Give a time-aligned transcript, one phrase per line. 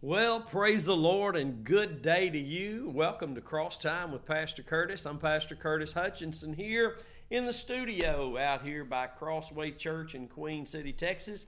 [0.00, 2.88] Well, praise the Lord and good day to you.
[2.94, 5.04] Welcome to Cross Time with Pastor Curtis.
[5.04, 6.98] I'm Pastor Curtis Hutchinson here
[7.30, 11.46] in the studio out here by Crossway Church in Queen City, Texas.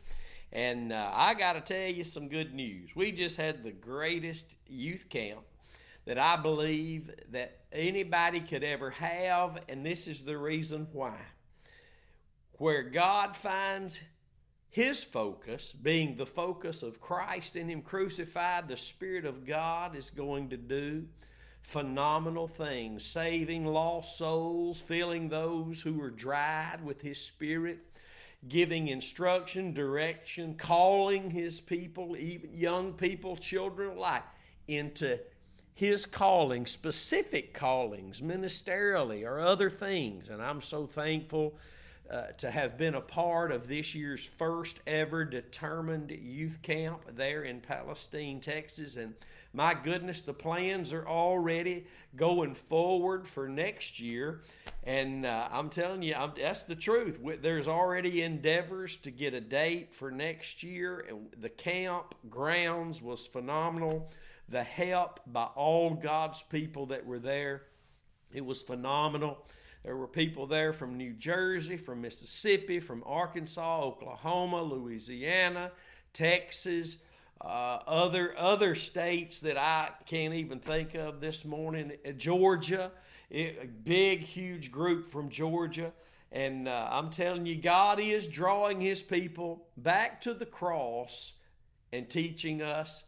[0.53, 2.91] And uh, I got to tell you some good news.
[2.97, 5.43] We just had the greatest youth camp
[6.05, 11.21] that I believe that anybody could ever have, and this is the reason why.
[12.55, 14.01] Where God finds
[14.71, 20.11] his focus, being the focus of Christ in Him crucified, the Spirit of God is
[20.11, 21.07] going to do
[21.63, 27.81] phenomenal things, saving lost souls, filling those who are dried with His Spirit,
[28.49, 34.23] giving instruction, direction, calling His people, even young people, children alike,
[34.69, 35.19] into
[35.75, 40.29] His calling, specific callings, ministerially or other things.
[40.29, 41.57] And I'm so thankful
[42.11, 47.45] uh, to have been a part of this year's first ever determined youth camp there
[47.45, 48.97] in Palestine, Texas.
[48.97, 49.15] And
[49.53, 54.43] my goodness, the plans are already going forward for next year.
[54.83, 57.21] And uh, I'm telling you, I'm, that's the truth.
[57.41, 61.07] There's already endeavors to get a date for next year.
[61.09, 64.11] And the camp grounds was phenomenal.
[64.49, 67.63] The help by all God's people that were there,
[68.33, 69.39] it was phenomenal.
[69.83, 75.73] There were people there from New Jersey, from Mississippi, from Arkansas, Oklahoma, Louisiana,
[76.13, 76.97] Texas,
[77.41, 81.93] uh, other other states that I can't even think of this morning.
[82.07, 82.91] Uh, Georgia,
[83.31, 85.93] a big, huge group from Georgia.
[86.33, 91.33] And uh, I'm telling you, God is drawing His people back to the cross
[91.93, 93.05] and teaching us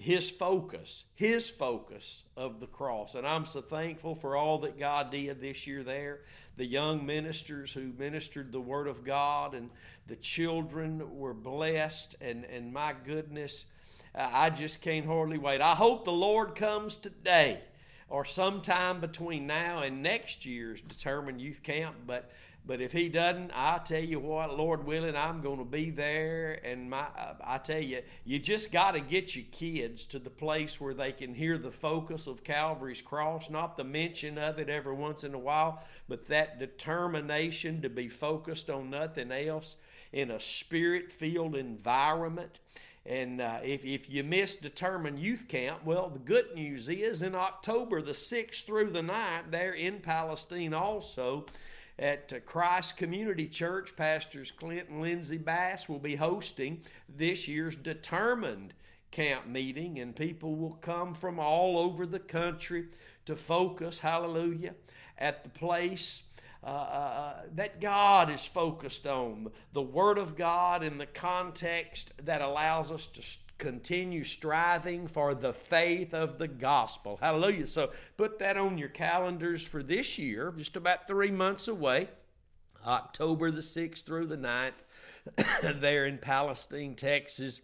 [0.00, 3.14] his focus, his focus of the cross.
[3.14, 6.20] And I'm so thankful for all that God did this year there.
[6.56, 9.68] The young ministers who ministered the Word of God, and
[10.06, 12.16] the children were blessed.
[12.22, 13.66] And, and my goodness,
[14.14, 15.60] I just can't hardly wait.
[15.60, 17.60] I hope the Lord comes today
[18.08, 21.94] or sometime between now and next year's determined youth camp.
[22.06, 22.30] But
[22.66, 26.60] but if he doesn't, I tell you what, Lord willing, I'm going to be there.
[26.62, 27.06] And my,
[27.42, 31.12] I tell you, you just got to get your kids to the place where they
[31.12, 35.34] can hear the focus of Calvary's cross, not the mention of it every once in
[35.34, 39.76] a while, but that determination to be focused on nothing else
[40.12, 42.58] in a spirit-filled environment.
[43.06, 47.34] And uh, if, if you miss Determined Youth Camp, well, the good news is in
[47.34, 51.46] October the 6th through the 9th, there in Palestine also,
[52.00, 56.80] at Christ Community Church, Pastors Clint and Lindsay Bass will be hosting
[57.14, 58.72] this year's Determined
[59.10, 62.86] Camp meeting, and people will come from all over the country
[63.26, 64.74] to focus, hallelujah,
[65.18, 66.22] at the place.
[66.62, 72.12] Uh, uh, uh that God is focused on, the Word of God in the context
[72.22, 73.22] that allows us to
[73.60, 77.18] continue striving for the faith of the gospel.
[77.20, 77.68] Hallelujah.
[77.68, 82.08] So put that on your calendars for this year, just about three months away,
[82.84, 84.72] October the 6th through the 9th,
[85.80, 87.60] there in Palestine, Texas.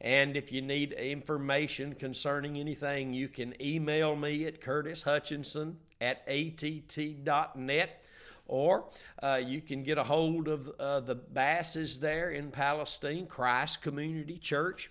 [0.00, 6.22] And if you need information concerning anything, you can email me at Curtis Hutchinson at
[6.26, 8.02] att.net
[8.46, 8.84] or
[9.22, 14.38] uh, you can get a hold of uh, the Basses there in Palestine, Christ Community
[14.38, 14.90] Church.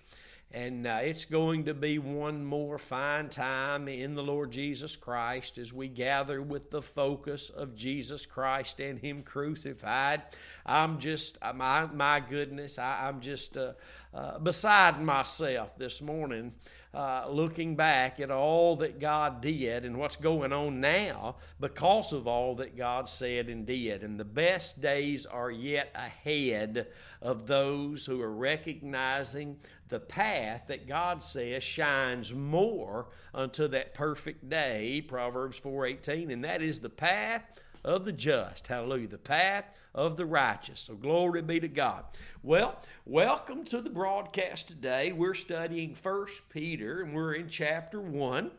[0.52, 5.58] And uh, it's going to be one more fine time in the Lord Jesus Christ
[5.58, 10.22] as we gather with the focus of Jesus Christ and Him crucified.
[10.66, 13.74] I'm just, uh, my, my goodness, I, am just uh,
[14.12, 16.52] uh, beside myself this morning.
[16.92, 22.26] Uh, looking back at all that God did and what's going on now because of
[22.26, 24.02] all that God said and did.
[24.02, 26.88] And the best days are yet ahead
[27.22, 29.56] of those who are recognizing
[29.88, 36.60] the path that God says shines more unto that perfect day, Proverbs 4:18, and that
[36.60, 38.66] is the path of the just.
[38.66, 39.08] Hallelujah.
[39.08, 39.64] The path
[39.94, 40.80] of the righteous.
[40.80, 42.04] So glory be to God.
[42.42, 45.12] Well, welcome to the broadcast today.
[45.12, 48.50] We're studying First Peter and we're in chapter 1.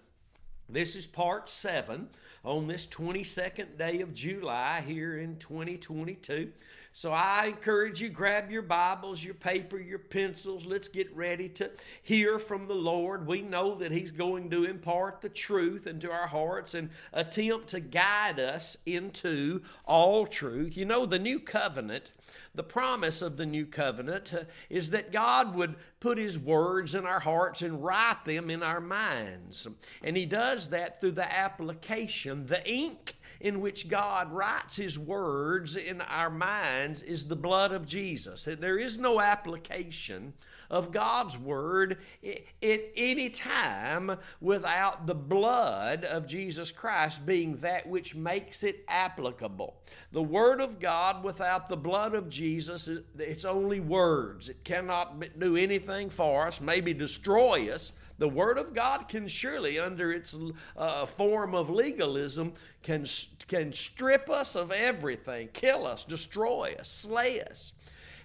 [0.71, 2.07] This is part 7
[2.45, 6.49] on this 22nd day of July here in 2022.
[6.93, 10.65] So I encourage you, grab your Bibles, your paper, your pencils.
[10.65, 11.71] Let's get ready to
[12.03, 13.27] hear from the Lord.
[13.27, 17.81] We know that He's going to impart the truth into our hearts and attempt to
[17.81, 20.77] guide us into all truth.
[20.77, 22.11] You know, the new covenant
[22.53, 27.05] the promise of the new covenant uh, is that God would put His words in
[27.05, 29.67] our hearts and write them in our minds.
[30.03, 32.45] And He does that through the application.
[32.45, 37.87] The ink in which God writes His words in our minds is the blood of
[37.87, 38.47] Jesus.
[38.47, 40.33] There is no application
[40.69, 48.15] of God's Word at any time without the blood of Jesus Christ being that which
[48.15, 49.75] makes it applicable.
[50.11, 54.49] The Word of God without the blood of Jesus, it's only words.
[54.49, 57.91] It cannot do anything for us, maybe destroy us.
[58.17, 60.35] The Word of God can surely, under its
[60.77, 62.53] uh, form of legalism,
[62.83, 63.05] can,
[63.47, 67.73] can strip us of everything, kill us, destroy us, slay us.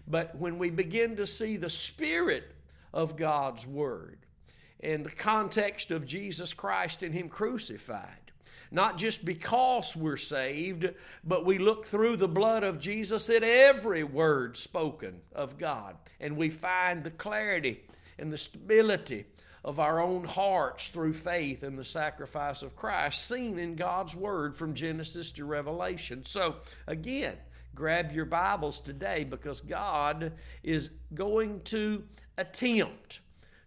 [0.07, 2.53] But when we begin to see the Spirit
[2.93, 4.19] of God's Word
[4.81, 8.27] and the context of Jesus Christ and Him crucified,
[8.71, 10.89] not just because we're saved,
[11.25, 16.37] but we look through the blood of Jesus at every word spoken of God, and
[16.37, 17.83] we find the clarity
[18.19, 19.27] and the stability
[19.67, 24.55] of our own hearts through faith in the sacrifice of Christ, seen in God's Word
[24.55, 26.25] from Genesis to Revelation.
[26.25, 26.55] So,
[26.87, 27.35] again,
[27.75, 30.33] grab your Bibles today because God
[30.63, 32.05] is going to
[32.39, 33.21] attempt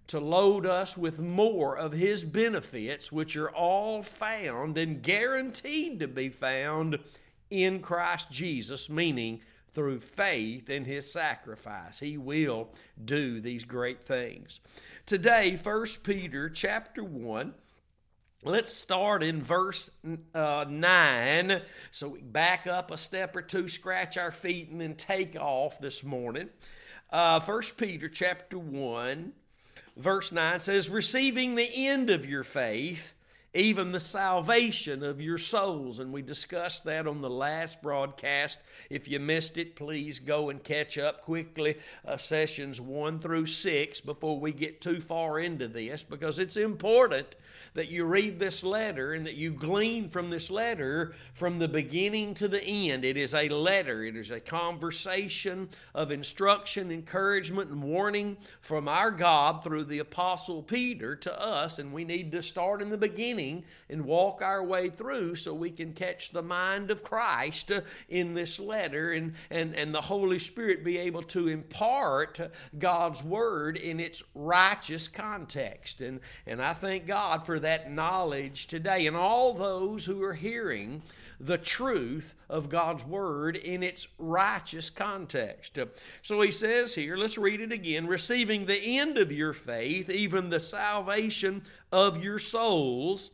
[0.07, 6.07] to load us with more of His benefits, which are all found and guaranteed to
[6.07, 6.97] be found
[7.49, 9.41] in Christ Jesus, meaning
[9.73, 11.99] through faith in His sacrifice.
[11.99, 12.69] He will
[13.03, 14.59] do these great things.
[15.05, 17.53] Today, 1 Peter chapter 1.
[18.43, 19.89] Let's start in verse
[20.33, 21.61] uh, 9.
[21.91, 25.79] So we back up a step or two, scratch our feet, and then take off
[25.79, 26.49] this morning.
[27.11, 29.33] Uh, 1 Peter chapter 1,
[29.97, 33.13] verse 9 says, Receiving the end of your faith,
[33.53, 35.99] even the salvation of your souls.
[35.99, 38.59] And we discussed that on the last broadcast.
[38.89, 44.01] If you missed it, please go and catch up quickly, uh, sessions one through six,
[44.01, 47.27] before we get too far into this, because it's important
[47.73, 52.33] that you read this letter and that you glean from this letter from the beginning
[52.33, 53.05] to the end.
[53.05, 59.11] It is a letter, it is a conversation of instruction, encouragement, and warning from our
[59.11, 61.79] God through the Apostle Peter to us.
[61.79, 63.38] And we need to start in the beginning
[63.89, 67.71] and walk our way through so we can catch the mind of Christ
[68.09, 72.39] in this letter and, and, and the Holy Spirit be able to impart
[72.77, 76.01] God's Word in its righteous context.
[76.01, 79.07] And, and I thank God for that knowledge today.
[79.07, 81.01] And all those who are hearing
[81.39, 85.79] the truth of God's Word in its righteous context.
[86.21, 90.49] So he says here, let's read it again receiving the end of your faith, even
[90.49, 93.31] the salvation of your souls,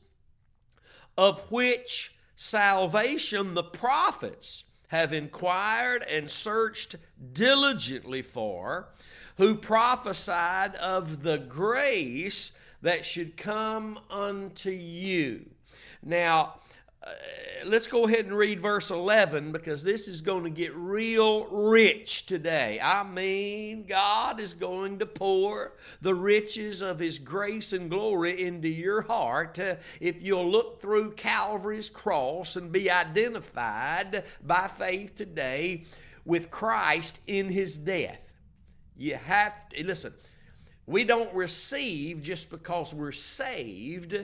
[1.18, 6.96] of which salvation the prophets have inquired and searched
[7.34, 8.90] diligently for,
[9.38, 15.50] who prophesied of the grace that should come unto you.
[16.04, 16.60] Now,
[17.06, 17.10] uh,
[17.66, 22.26] let's go ahead and read verse 11 because this is going to get real rich
[22.26, 22.80] today.
[22.82, 28.68] I mean, God is going to pour the riches of His grace and glory into
[28.68, 35.84] your heart uh, if you'll look through Calvary's cross and be identified by faith today
[36.26, 38.22] with Christ in His death.
[38.98, 40.14] You have to, listen,
[40.88, 44.16] we don't receive just because we're saved.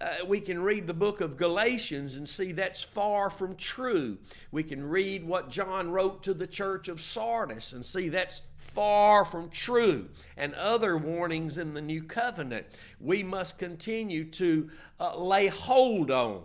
[0.00, 4.18] Uh, we can read the book of Galatians and see that's far from true.
[4.52, 9.24] We can read what John wrote to the church of Sardis and see that's far
[9.24, 10.08] from true.
[10.36, 12.66] And other warnings in the new covenant.
[13.00, 16.42] We must continue to uh, lay hold on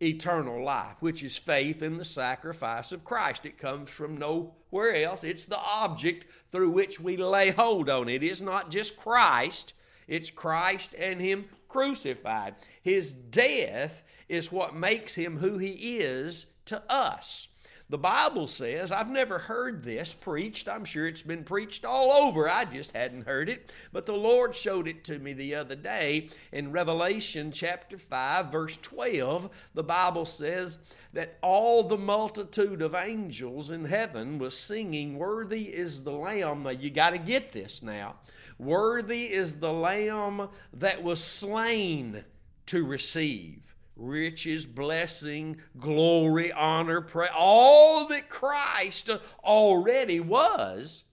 [0.00, 3.46] eternal life, which is faith in the sacrifice of Christ.
[3.46, 5.24] It comes from nowhere else.
[5.24, 8.08] It's the object through which we lay hold on.
[8.08, 9.74] It is not just Christ,
[10.08, 12.54] it's Christ and Him crucified.
[12.82, 17.48] His death is what makes Him who He is to us.
[17.88, 20.66] The Bible says, I've never heard this preached.
[20.66, 22.48] I'm sure it's been preached all over.
[22.48, 23.70] I just hadn't heard it.
[23.92, 28.78] But the Lord showed it to me the other day in Revelation chapter 5, verse
[28.80, 29.50] 12.
[29.74, 30.78] The Bible says
[31.12, 36.62] that all the multitude of angels in heaven was singing, Worthy is the Lamb.
[36.62, 38.14] Now, you got to get this now.
[38.62, 42.24] Worthy is the Lamb that was slain
[42.66, 49.10] to receive riches, blessing, glory, honor, praise, all that Christ
[49.44, 51.04] already was.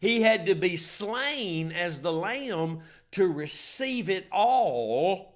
[0.00, 2.80] He had to be slain as the lamb
[3.12, 5.34] to receive it all.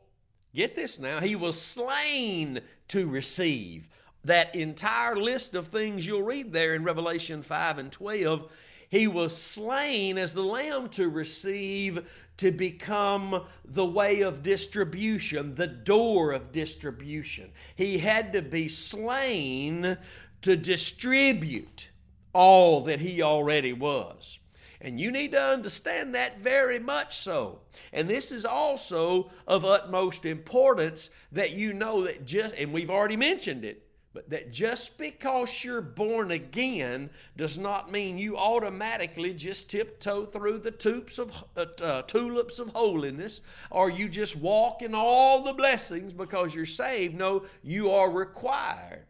[0.55, 1.21] Get this now.
[1.21, 3.89] He was slain to receive
[4.25, 8.51] that entire list of things you'll read there in Revelation 5 and 12
[8.95, 15.67] He was slain as the lamb to receive, to become the way of distribution, the
[15.67, 17.51] door of distribution.
[17.75, 19.99] He had to be slain
[20.43, 21.89] to distribute
[22.33, 24.39] all that he already was.
[24.81, 27.63] And you need to understand that very much so.
[27.93, 33.17] And this is also of utmost importance that you know that just, and we've already
[33.17, 33.84] mentioned it,
[34.15, 40.59] but that just because you're born again does not mean you automatically just tiptoe through
[40.59, 43.41] the tulips of, uh, uh, tulips of holiness
[43.73, 47.17] or you just walk in all the blessings because you're saved.
[47.17, 49.05] No, you are required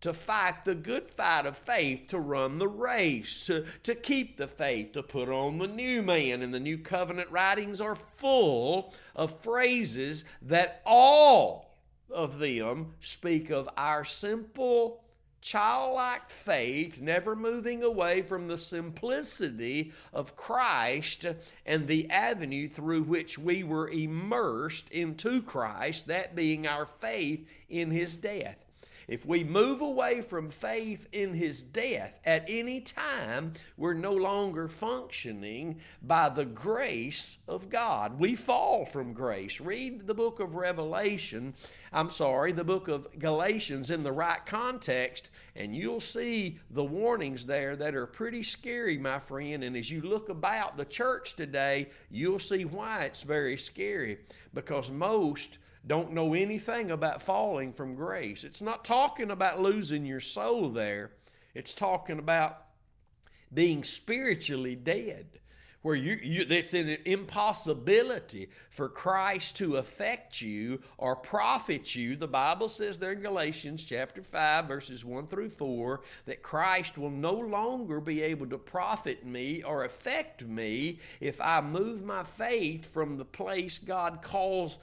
[0.00, 4.48] to fight the good fight of faith, to run the race, to, to keep the
[4.48, 6.42] faith, to put on the new man.
[6.42, 11.69] And the new covenant writings are full of phrases that all
[12.12, 15.02] of them speak of our simple,
[15.40, 21.26] childlike faith, never moving away from the simplicity of Christ
[21.64, 27.90] and the avenue through which we were immersed into Christ, that being our faith in
[27.90, 28.69] his death.
[29.10, 34.68] If we move away from faith in his death at any time, we're no longer
[34.68, 38.20] functioning by the grace of God.
[38.20, 39.60] We fall from grace.
[39.60, 41.54] Read the book of Revelation,
[41.92, 47.44] I'm sorry, the book of Galatians in the right context, and you'll see the warnings
[47.44, 49.64] there that are pretty scary, my friend.
[49.64, 54.18] And as you look about the church today, you'll see why it's very scary
[54.54, 58.44] because most don't know anything about falling from grace.
[58.44, 61.12] It's not talking about losing your soul there,
[61.54, 62.64] it's talking about
[63.52, 65.40] being spiritually dead.
[65.82, 72.16] Where you, you it's an impossibility for Christ to affect you or profit you.
[72.16, 77.08] The Bible says there in Galatians chapter 5, verses 1 through 4, that Christ will
[77.08, 82.84] no longer be able to profit me or affect me if I move my faith
[82.84, 84.76] from the place God calls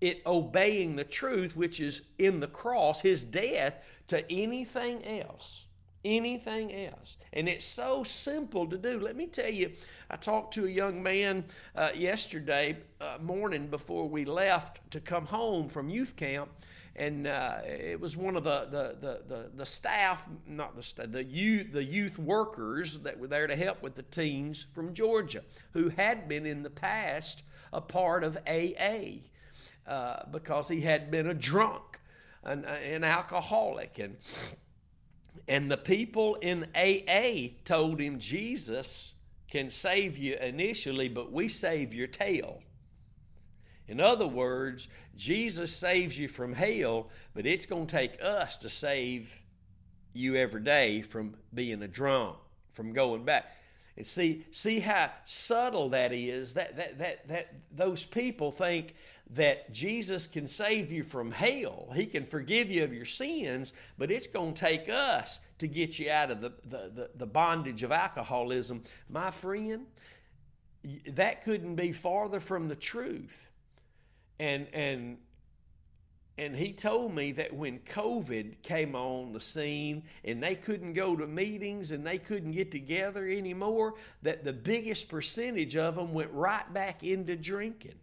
[0.00, 5.64] it obeying the truth, which is in the cross, his death, to anything else.
[6.04, 7.16] Anything else.
[7.32, 9.00] And it's so simple to do.
[9.00, 9.72] Let me tell you,
[10.08, 15.26] I talked to a young man uh, yesterday uh, morning before we left to come
[15.26, 16.50] home from youth camp.
[16.94, 21.10] And uh, it was one of the, the, the, the, the staff, not the staff,
[21.10, 25.42] the youth, the youth workers that were there to help with the teens from Georgia
[25.72, 29.20] who had been in the past a part of AA.
[29.88, 31.98] Uh, because he had been a drunk,
[32.44, 33.98] an, an alcoholic.
[33.98, 34.18] And,
[35.48, 39.14] and the people in AA told him Jesus
[39.50, 42.60] can save you initially, but we save your tail.
[43.86, 48.68] In other words, Jesus saves you from hell, but it's going to take us to
[48.68, 49.40] save
[50.12, 52.36] you every day from being a drunk,
[52.72, 53.46] from going back.
[53.96, 56.54] And see, see how subtle that is.
[56.54, 58.94] That, that, that, that those people think
[59.30, 61.88] that Jesus can save you from hell.
[61.94, 65.98] He can forgive you of your sins, but it's going to take us to get
[65.98, 68.82] you out of the, the, the, the bondage of alcoholism.
[69.08, 69.86] My friend,
[71.08, 73.46] that couldn't be farther from the truth.
[74.38, 75.18] And, and
[76.38, 81.16] and he told me that when COVID came on the scene and they couldn't go
[81.16, 86.30] to meetings and they couldn't get together anymore, that the biggest percentage of them went
[86.30, 87.96] right back into drinking.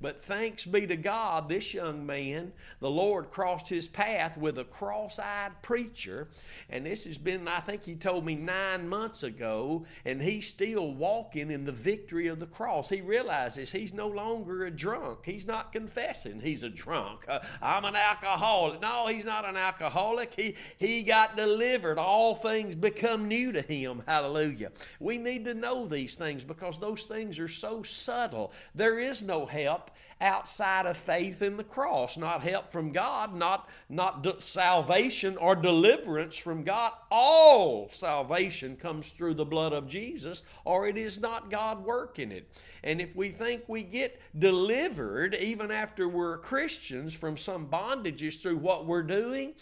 [0.00, 4.64] But thanks be to God, this young man, the Lord crossed his path with a
[4.64, 6.28] cross eyed preacher.
[6.70, 10.92] And this has been, I think he told me nine months ago, and he's still
[10.92, 12.88] walking in the victory of the cross.
[12.88, 15.24] He realizes he's no longer a drunk.
[15.24, 17.24] He's not confessing he's a drunk.
[17.28, 18.80] Uh, I'm an alcoholic.
[18.80, 20.32] No, he's not an alcoholic.
[20.34, 21.98] He, he got delivered.
[21.98, 24.02] All things become new to him.
[24.06, 24.70] Hallelujah.
[25.00, 28.52] We need to know these things because those things are so subtle.
[28.74, 29.87] There is no help
[30.20, 35.54] outside of faith in the cross, not help from God, not, not d- salvation or
[35.54, 36.92] deliverance from God.
[37.10, 42.50] All salvation comes through the blood of Jesus, or it is not God working it.
[42.82, 48.58] And if we think we get delivered, even after we're Christians, from some bondages through
[48.58, 49.54] what we're doing,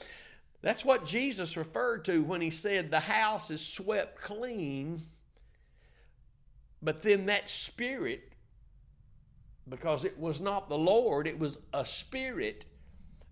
[0.62, 5.02] that's what Jesus referred to when he said the house is swept clean.
[6.82, 8.32] But then that spirit
[9.68, 12.64] because it was not the Lord, it was a spirit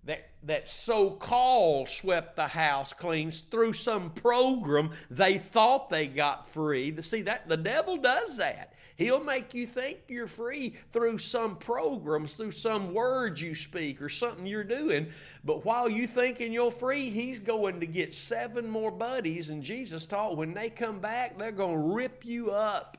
[0.04, 6.46] that, that so called swept the house clean through some program they thought they got
[6.46, 6.94] free.
[7.02, 8.74] See, that the devil does that.
[8.96, 14.08] He'll make you think you're free through some programs, through some words you speak or
[14.08, 15.08] something you're doing.
[15.42, 19.50] But while you thinking you're free, he's going to get seven more buddies.
[19.50, 22.98] And Jesus taught when they come back, they're going to rip you up.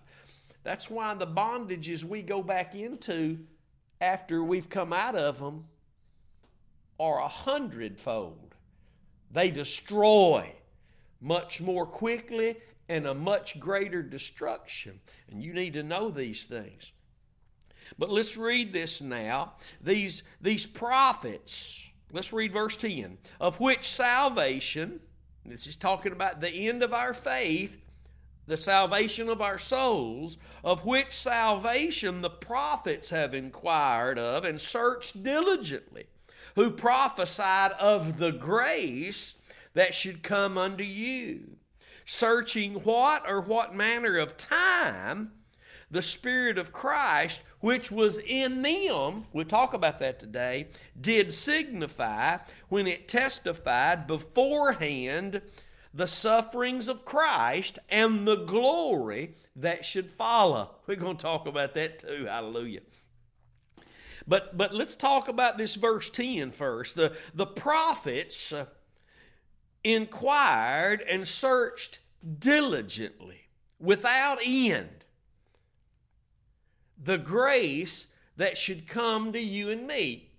[0.65, 3.37] That's why the bondages we go back into
[4.01, 5.65] after we've come out of them
[6.99, 8.55] are a hundredfold.
[9.31, 10.51] They destroy
[11.21, 12.57] much more quickly
[12.89, 14.99] and a much greater destruction.
[15.29, 16.93] And you need to know these things.
[17.99, 19.53] But let's read this now.
[19.81, 24.99] These, these prophets, let's read verse 10, of which salvation,
[25.45, 27.84] this is talking about the end of our faith,
[28.47, 35.23] the salvation of our souls, of which salvation the prophets have inquired of and searched
[35.23, 36.05] diligently,
[36.55, 39.35] who prophesied of the grace
[39.73, 41.57] that should come unto you
[42.05, 45.31] searching what or what manner of time
[45.91, 50.67] the Spirit of Christ, which was in them, we'll talk about that today,
[50.99, 52.37] did signify
[52.69, 55.41] when it testified beforehand
[55.95, 60.75] the sufferings of Christ and the glory that should follow.
[60.87, 62.25] We're going to talk about that too.
[62.25, 62.81] Hallelujah.
[64.27, 66.95] But, but let's talk about this verse 10 first.
[66.95, 68.53] The, the prophets
[69.83, 71.99] inquired and searched
[72.39, 73.47] diligently,
[73.79, 75.05] without end,
[77.01, 80.31] the grace that should come to you and me.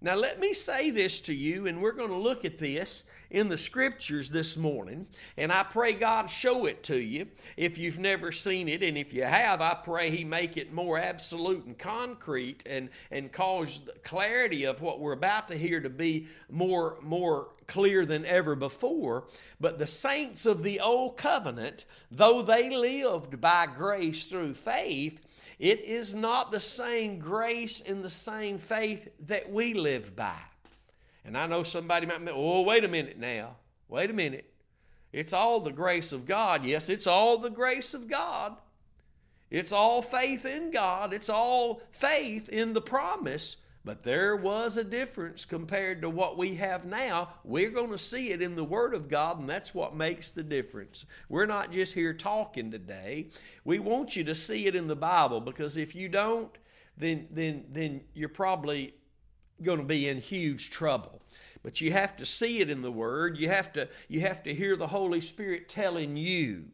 [0.00, 3.48] Now, let me say this to you, and we're going to look at this in
[3.48, 5.06] the scriptures this morning,
[5.38, 9.14] and I pray God show it to you if you've never seen it, and if
[9.14, 13.92] you have, I pray He make it more absolute and concrete and, and cause the
[14.04, 19.24] clarity of what we're about to hear to be more, more clear than ever before.
[19.58, 25.20] But the saints of the old covenant, though they lived by grace through faith,
[25.58, 30.36] it is not the same grace and the same faith that we live by.
[31.24, 33.56] And I know somebody might oh, wait a minute now.
[33.88, 34.52] Wait a minute.
[35.12, 36.64] It's all the grace of God.
[36.64, 38.56] Yes, it's all the grace of God.
[39.50, 41.12] It's all faith in God.
[41.12, 43.58] It's all faith in the promise.
[43.84, 47.34] But there was a difference compared to what we have now.
[47.44, 50.44] We're going to see it in the Word of God, and that's what makes the
[50.44, 51.04] difference.
[51.28, 53.28] We're not just here talking today.
[53.64, 56.56] We want you to see it in the Bible because if you don't,
[56.96, 58.94] then, then, then you're probably
[59.62, 61.22] going to be in huge trouble.
[61.62, 63.38] But you have to see it in the word.
[63.38, 66.64] You have to you have to hear the holy spirit telling you.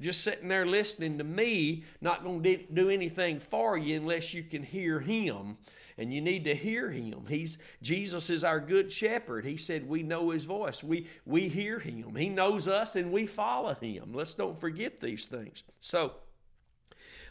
[0.00, 4.42] Just sitting there listening to me not going to do anything for you unless you
[4.42, 5.56] can hear him.
[5.96, 7.24] And you need to hear him.
[7.28, 9.44] He's jesus is our good shepherd.
[9.44, 10.82] He said we know his voice.
[10.82, 12.16] We we hear him.
[12.16, 14.12] He knows us and we follow him.
[14.12, 15.62] Let's don't forget these things.
[15.80, 16.14] So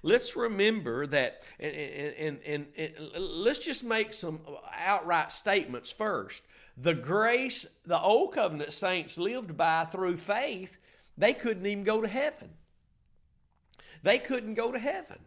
[0.04, 4.42] let's remember that, and, and, and, and, let's just make some
[4.78, 6.44] outright statements first.
[6.78, 10.78] The grace the old covenant saints lived by through faith,
[11.18, 12.50] they couldn't even go to heaven.
[14.04, 15.20] They couldn't go to heaven.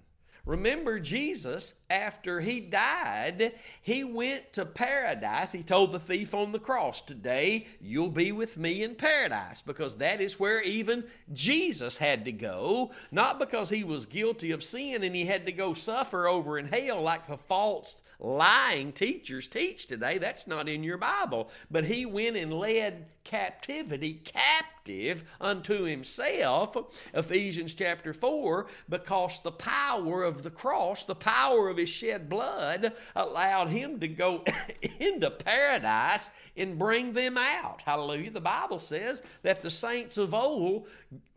[0.47, 5.51] Remember, Jesus, after he died, he went to paradise.
[5.51, 9.97] He told the thief on the cross, Today you'll be with me in paradise, because
[9.97, 15.03] that is where even Jesus had to go, not because he was guilty of sin
[15.03, 19.89] and he had to go suffer over in hell like the false lying teachers teach
[19.89, 20.19] today.
[20.19, 21.51] That's not in your Bible.
[21.73, 26.77] But he went and led captivity captive unto himself,
[27.13, 32.93] Ephesians chapter 4, because the power of the cross, the power of his shed blood,
[33.17, 34.45] allowed him to go
[35.01, 37.83] into paradise and bring them out.
[37.85, 38.31] Hallelujah.
[38.31, 40.87] The Bible says that the saints of old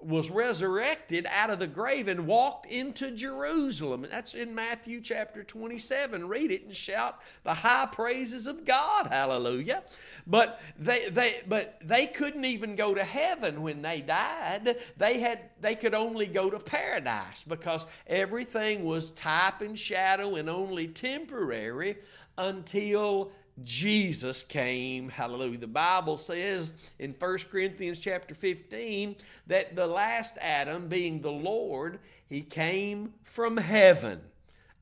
[0.01, 4.07] was resurrected out of the grave and walked into Jerusalem.
[4.09, 6.27] That's in Matthew chapter 27.
[6.27, 9.07] Read it and shout the high praises of God.
[9.07, 9.83] Hallelujah.
[10.25, 14.77] But they they but they couldn't even go to heaven when they died.
[14.97, 20.49] They had they could only go to paradise because everything was type and shadow and
[20.49, 21.97] only temporary
[22.37, 23.31] until
[23.63, 25.09] Jesus came.
[25.09, 25.57] Hallelujah.
[25.57, 29.15] The Bible says in 1 Corinthians chapter 15
[29.47, 34.21] that the last Adam, being the Lord, he came from heaven.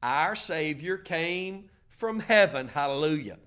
[0.04, 2.68] Our Savior came from heaven.
[2.68, 3.38] Hallelujah.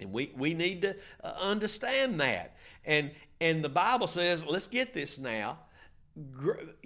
[0.00, 2.56] And we, we need to uh, understand that.
[2.84, 5.58] And, and the Bible says, let's get this now.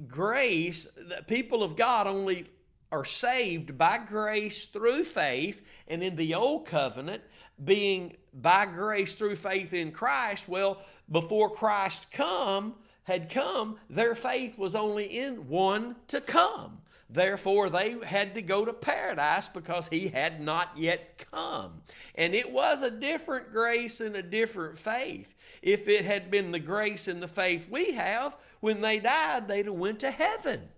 [0.09, 2.47] Grace, the people of God only
[2.93, 5.63] are saved by grace through faith.
[5.87, 7.23] And in the old covenant,
[7.65, 14.57] being by grace through faith in Christ, well, before Christ come had come, their faith
[14.57, 16.79] was only in one to come.
[17.13, 21.83] Therefore, they had to go to paradise because he had not yet come.
[22.15, 25.35] And it was a different grace and a different faith.
[25.61, 29.67] If it had been the grace and the faith we have, when they died, they'd
[29.67, 30.69] have went to heaven.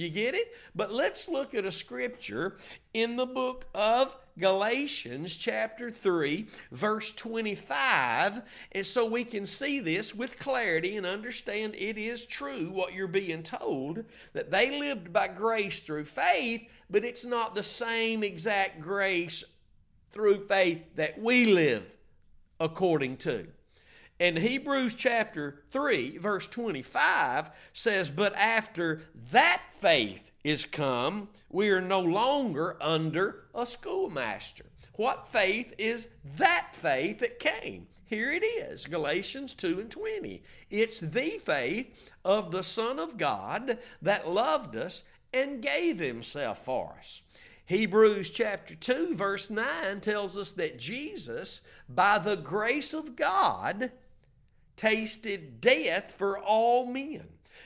[0.00, 0.54] You get it?
[0.74, 2.56] But let's look at a scripture
[2.94, 8.40] in the book of Galatians, chapter 3, verse 25.
[8.72, 13.08] And so we can see this with clarity and understand it is true what you're
[13.08, 18.80] being told that they lived by grace through faith, but it's not the same exact
[18.80, 19.44] grace
[20.12, 21.94] through faith that we live
[22.58, 23.46] according to.
[24.20, 29.00] And Hebrews chapter 3, verse 25 says, But after
[29.32, 34.66] that faith is come, we are no longer under a schoolmaster.
[34.96, 37.86] What faith is that faith that came?
[38.04, 40.42] Here it is, Galatians 2 and 20.
[40.68, 45.02] It's the faith of the Son of God that loved us
[45.32, 47.22] and gave himself for us.
[47.64, 53.92] Hebrews chapter 2, verse 9 tells us that Jesus, by the grace of God,
[54.80, 57.22] tasted death for all men.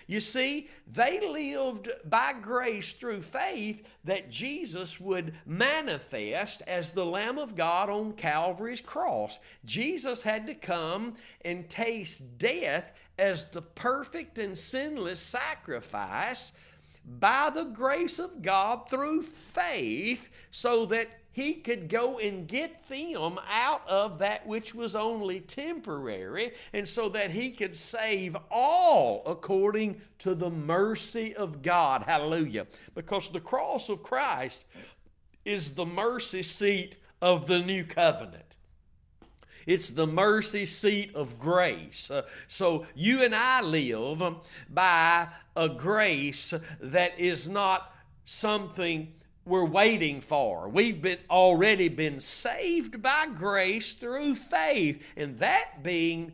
[0.09, 7.39] You see, they lived by grace through faith that Jesus would manifest as the Lamb
[7.39, 9.39] of God on Calvary's cross.
[9.65, 16.53] Jesus had to come and taste death as the perfect and sinless sacrifice
[17.07, 23.41] by the grace of God through faith so that he could go and get them
[23.51, 30.01] out of that which was only temporary, and so that he could save all according
[30.21, 32.05] to the mercy of God.
[32.05, 32.69] Hallelujah.
[32.95, 34.65] Because the cross of Christ
[35.45, 38.57] is the mercy seat of the new covenant.
[39.67, 42.13] It's the mercy seat of grace.
[42.13, 44.23] Uh, so you and I live
[44.71, 47.93] by a grace that is not
[48.25, 49.13] something
[49.45, 50.69] we're waiting for.
[50.69, 56.33] We've been already been saved by grace through faith, and that being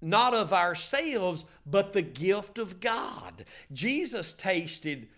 [0.00, 3.44] not of ourselves, but the gift of God.
[3.72, 5.08] Jesus tasted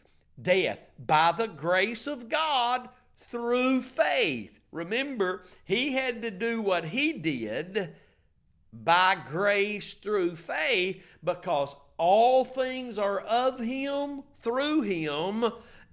[0.40, 4.58] death by the grace of God through faith.
[4.70, 7.94] Remember, he had to do what he did
[8.72, 15.44] by grace through faith because all things are of him, through him,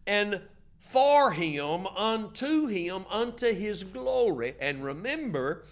[0.06, 0.42] and
[0.86, 4.56] for him, unto him, unto his glory.
[4.60, 5.66] And remember,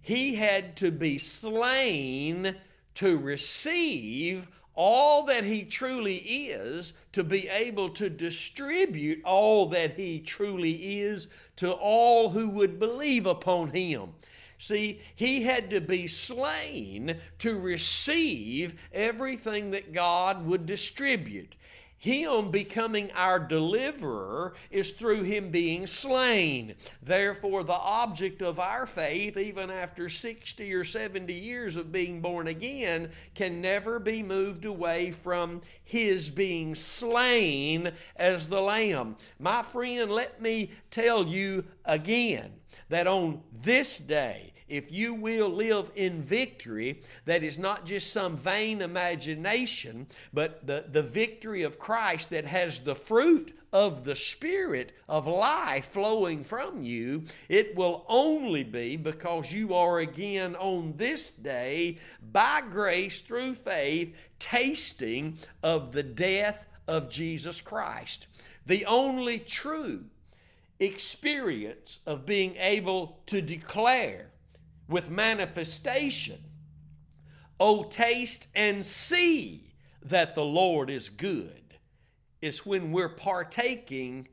[0.00, 2.54] he had to be slain
[2.94, 10.20] to receive all that he truly is, to be able to distribute all that he
[10.20, 14.10] truly is to all who would believe upon him.
[14.58, 21.54] See, he had to be slain to receive everything that God would distribute.
[21.98, 26.74] Him becoming our deliverer is through Him being slain.
[27.02, 32.46] Therefore, the object of our faith, even after 60 or 70 years of being born
[32.46, 39.16] again, can never be moved away from His being slain as the Lamb.
[39.40, 42.52] My friend, let me tell you again
[42.90, 48.36] that on this day, if you will live in victory that is not just some
[48.36, 54.92] vain imagination, but the, the victory of Christ that has the fruit of the Spirit
[55.08, 61.30] of life flowing from you, it will only be because you are again on this
[61.30, 61.98] day,
[62.32, 68.26] by grace through faith, tasting of the death of Jesus Christ.
[68.66, 70.04] The only true
[70.80, 74.30] experience of being able to declare
[74.88, 76.38] with manifestation.
[77.60, 81.74] Oh, taste and see that the Lord is good,
[82.40, 84.28] is when we're partaking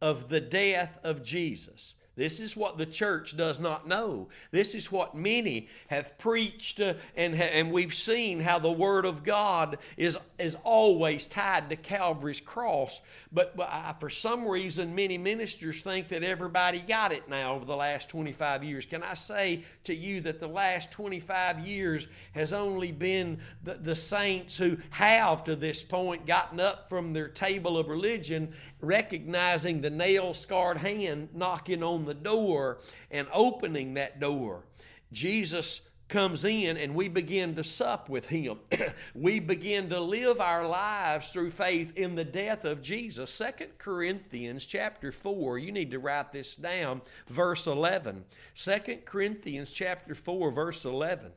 [0.00, 1.94] of the death of Jesus.
[2.16, 4.28] This is what the church does not know.
[4.52, 9.24] This is what many have preached, uh, and, and we've seen how the Word of
[9.24, 13.00] God is, is always tied to Calvary's cross.
[13.32, 17.64] But, but I, for some reason, many ministers think that everybody got it now over
[17.64, 18.86] the last 25 years.
[18.86, 23.96] Can I say to you that the last 25 years has only been the, the
[23.96, 29.90] saints who have to this point gotten up from their table of religion, recognizing the
[29.90, 32.78] nail scarred hand knocking on the door
[33.10, 34.64] and opening that door,
[35.12, 38.58] Jesus comes in and we begin to sup with him.
[39.14, 43.30] we begin to live our lives through faith in the death of Jesus.
[43.30, 48.24] Second Corinthians chapter 4, you need to write this down, verse 11.
[48.54, 51.32] Second Corinthians chapter 4 verse 11.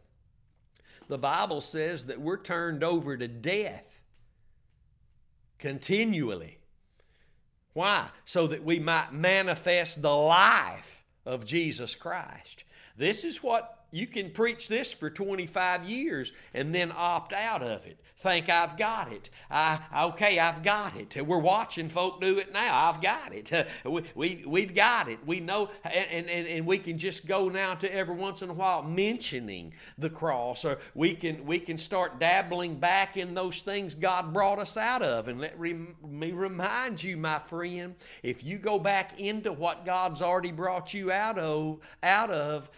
[1.07, 4.01] The Bible says that we're turned over to death
[5.57, 6.56] continually.
[7.77, 8.09] Why?
[8.25, 12.63] So that we might manifest the life of Jesus Christ.
[12.97, 17.85] This is what you can preach this for 25 years and then opt out of
[17.85, 17.99] it.
[18.19, 19.29] Think I've got it.
[19.51, 21.25] I, okay, I've got it.
[21.25, 22.89] We're watching folk do it now.
[22.89, 23.51] I've got it.
[23.85, 25.19] We, we, we've got it.
[25.25, 28.53] We know, and, and, and we can just go now to every once in a
[28.53, 33.95] while mentioning the cross, or we can, we can start dabbling back in those things
[33.95, 35.27] God brought us out of.
[35.27, 40.51] And let me remind you, my friend, if you go back into what God's already
[40.51, 42.69] brought you out of, out of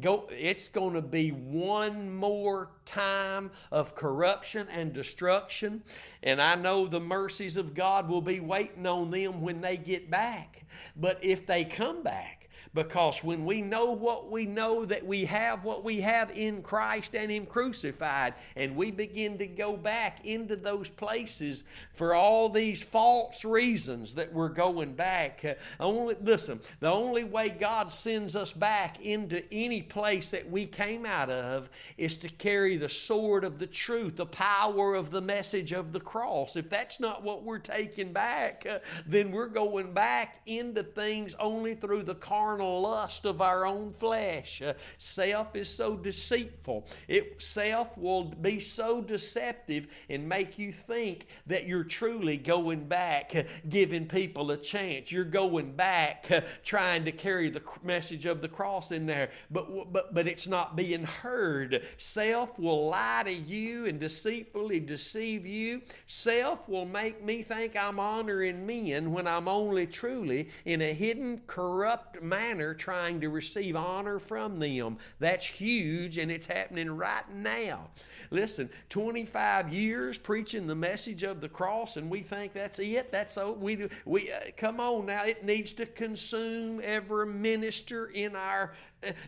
[0.00, 5.82] go it's going to be one more time of corruption and destruction.
[6.22, 10.10] And i know the mercies of god will be waiting on them when they get
[10.10, 10.64] back.
[10.96, 12.37] But if they come back
[12.78, 17.16] because when we know what we know, that we have what we have in Christ
[17.16, 21.64] and Him crucified, and we begin to go back into those places
[21.94, 25.44] for all these false reasons that we're going back.
[25.44, 30.64] Uh, only listen, the only way God sends us back into any place that we
[30.64, 35.20] came out of is to carry the sword of the truth, the power of the
[35.20, 36.54] message of the cross.
[36.54, 41.74] If that's not what we're taking back, uh, then we're going back into things only
[41.74, 44.62] through the carnal carnal lust of our own flesh.
[44.62, 46.86] Uh, self is so deceitful.
[47.06, 53.34] It self will be so deceptive and make you think that you're truly going back,
[53.34, 55.12] uh, giving people a chance.
[55.12, 59.92] You're going back, uh, trying to carry the message of the cross in there, but
[59.92, 61.86] but but it's not being heard.
[61.96, 65.82] Self will lie to you and deceitfully deceive you.
[66.06, 71.42] Self will make me think I'm honoring men when I'm only truly in a hidden,
[71.46, 74.96] corrupt manner manner trying to receive honor from them.
[75.18, 77.88] That's huge and it's happening right now.
[78.30, 83.12] Listen, 25 years preaching the message of the cross and we think that's it.
[83.12, 88.06] That's so we do we uh, come on now it needs to consume every minister
[88.06, 88.72] in our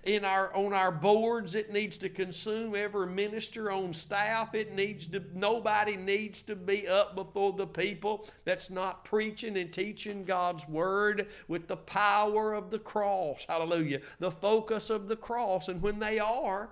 [0.04, 4.54] in our on our boards it needs to consume every minister on staff.
[4.54, 9.72] It needs to nobody needs to be up before the people that's not preaching and
[9.72, 13.46] teaching God's word with the power of the cross.
[13.48, 14.00] Hallelujah.
[14.18, 15.68] The focus of the cross.
[15.68, 16.70] And when they are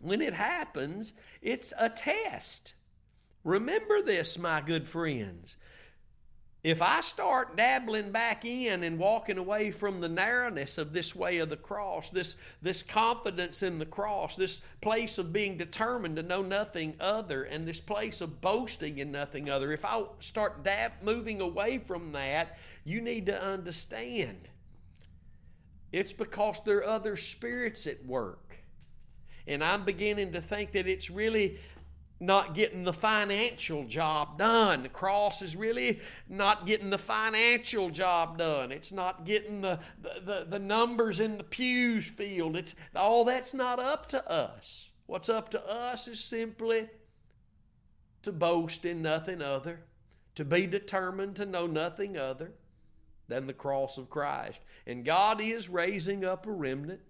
[0.00, 1.12] when it happens
[1.42, 2.74] it's a test.
[3.44, 5.56] Remember this my good friends
[6.64, 11.38] if I start dabbling back in and walking away from the narrowness of this way
[11.38, 16.22] of the cross, this, this confidence in the cross, this place of being determined to
[16.22, 20.92] know nothing other, and this place of boasting in nothing other, if I start dab,
[21.02, 24.48] moving away from that, you need to understand
[25.92, 28.56] it's because there are other spirits at work.
[29.46, 31.58] And I'm beginning to think that it's really
[32.20, 34.82] not getting the financial job done.
[34.82, 38.72] The cross is really not getting the financial job done.
[38.72, 42.56] It's not getting the, the, the, the, numbers in the pews filled.
[42.56, 44.90] It's all that's not up to us.
[45.06, 46.88] What's up to us is simply
[48.22, 49.80] to boast in nothing other,
[50.34, 52.52] to be determined to know nothing other
[53.28, 54.60] than the cross of Christ.
[54.86, 57.00] And God is raising up a remnant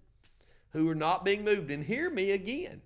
[0.73, 1.71] who are not being moved.
[1.71, 2.83] And hear me again.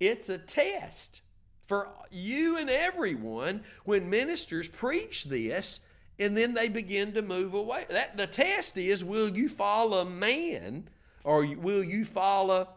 [0.00, 1.22] It's a test
[1.66, 5.80] for you and everyone when ministers preach this
[6.18, 7.84] and then they begin to move away.
[7.88, 10.88] That the test is will you follow man
[11.24, 12.68] or will you follow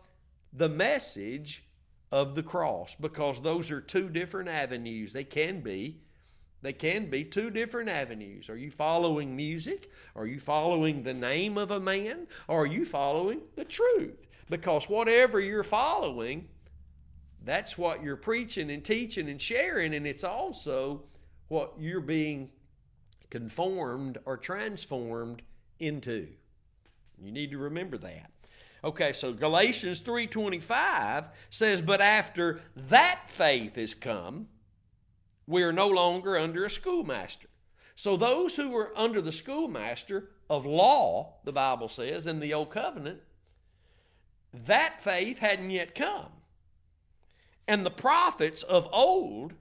[0.51, 1.63] the message
[2.11, 5.13] of the cross because those are two different avenues.
[5.13, 6.01] They can be
[6.61, 8.49] they can be two different avenues.
[8.49, 9.89] Are you following music?
[10.15, 12.27] Are you following the name of a man?
[12.49, 14.27] Or are you following the truth?
[14.49, 16.49] Because whatever you're following,
[17.43, 21.03] that's what you're preaching and teaching and sharing, and it's also
[21.47, 22.51] what you're being
[23.29, 25.41] conformed or transformed
[25.79, 26.27] into.
[27.21, 28.31] You need to remember that.
[28.83, 34.47] Okay, so Galatians 3:25 says, "But after that faith is come,
[35.45, 37.49] we are no longer under a schoolmaster."
[37.95, 42.71] So those who were under the schoolmaster of law, the Bible says in the old
[42.71, 43.21] covenant,
[44.53, 46.38] that faith hadn't yet come.
[47.69, 49.53] And the prophets of old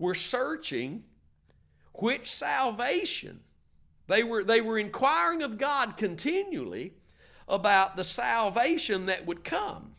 [0.00, 1.04] were searching
[1.94, 3.38] which salvation.
[4.08, 6.94] They were, they were inquiring of God continually
[7.46, 9.92] about the salvation that would come.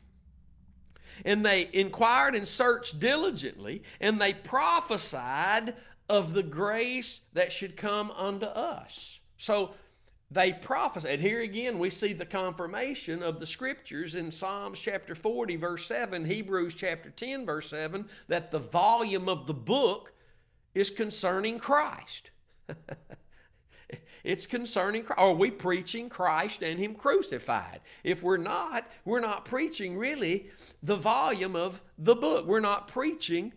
[1.23, 5.75] And they inquired and searched diligently, and they prophesied
[6.09, 9.19] of the grace that should come unto us.
[9.37, 9.75] So
[10.31, 11.11] they prophesied.
[11.11, 15.85] And here again, we see the confirmation of the scriptures in Psalms chapter 40, verse
[15.85, 20.13] 7, Hebrews chapter 10, verse 7, that the volume of the book
[20.73, 22.31] is concerning Christ.
[24.23, 25.19] it's concerning Christ.
[25.19, 27.81] Are we preaching Christ and Him crucified?
[28.05, 30.49] If we're not, we're not preaching really
[30.81, 32.45] the volume of the book.
[32.45, 33.51] We're not preaching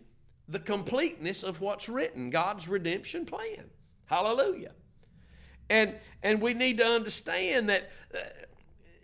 [0.49, 3.69] the completeness of what's written, God's redemption plan.
[4.07, 4.73] Hallelujah.
[5.69, 8.19] And and we need to understand that uh,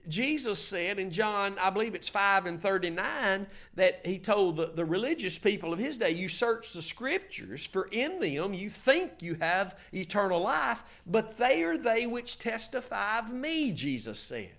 [0.07, 3.45] Jesus said in John, I believe it's 5 and 39,
[3.75, 7.87] that he told the, the religious people of his day, You search the scriptures, for
[7.91, 13.31] in them you think you have eternal life, but they are they which testify of
[13.31, 14.55] me, Jesus said.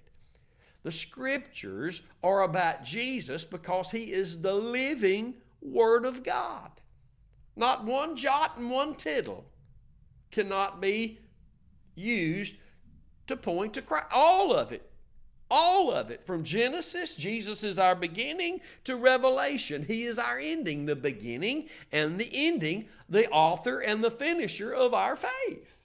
[0.84, 6.70] The scriptures are about Jesus because he is the living Word of God.
[7.54, 9.44] Not one jot and one tittle
[10.30, 11.18] cannot be
[11.94, 12.56] used
[13.26, 14.06] to point to Christ.
[14.12, 14.88] All of it
[15.52, 16.24] all of it.
[16.24, 22.18] From Genesis, Jesus is our beginning, to Revelation, He is our ending, the beginning and
[22.18, 25.76] the ending, the author and the finisher of our faith.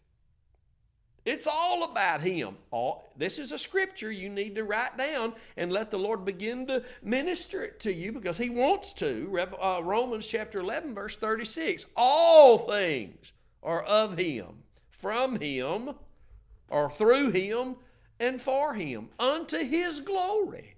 [1.26, 2.56] It's all about Him.
[2.72, 6.65] All, this is a scripture you need to write down and let the Lord begin
[6.67, 9.38] to minister it to you because He wants to.
[9.62, 11.88] Uh, Romans chapter 11, verse 36.
[11.98, 14.63] All things are of Him,
[14.98, 15.92] from Him,
[16.70, 17.78] or through Him,
[18.20, 20.76] and for him unto his glory.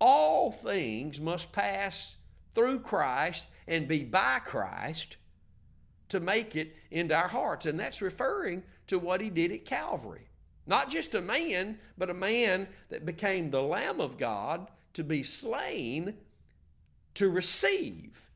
[0.00, 2.16] All things must pass
[2.54, 5.16] through Christ and be by Christ
[6.10, 7.66] to make it into our hearts.
[7.66, 10.28] And that's referring to what he did at Calvary.
[10.66, 15.22] Not just a man, but a man that became the Lamb of God to be
[15.22, 16.14] slain
[17.14, 18.28] to receive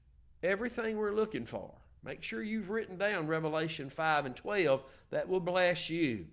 [0.42, 1.72] everything we're looking for.
[2.04, 4.82] Make sure you've written down Revelation 5 and 12.
[5.10, 6.26] That will bless you.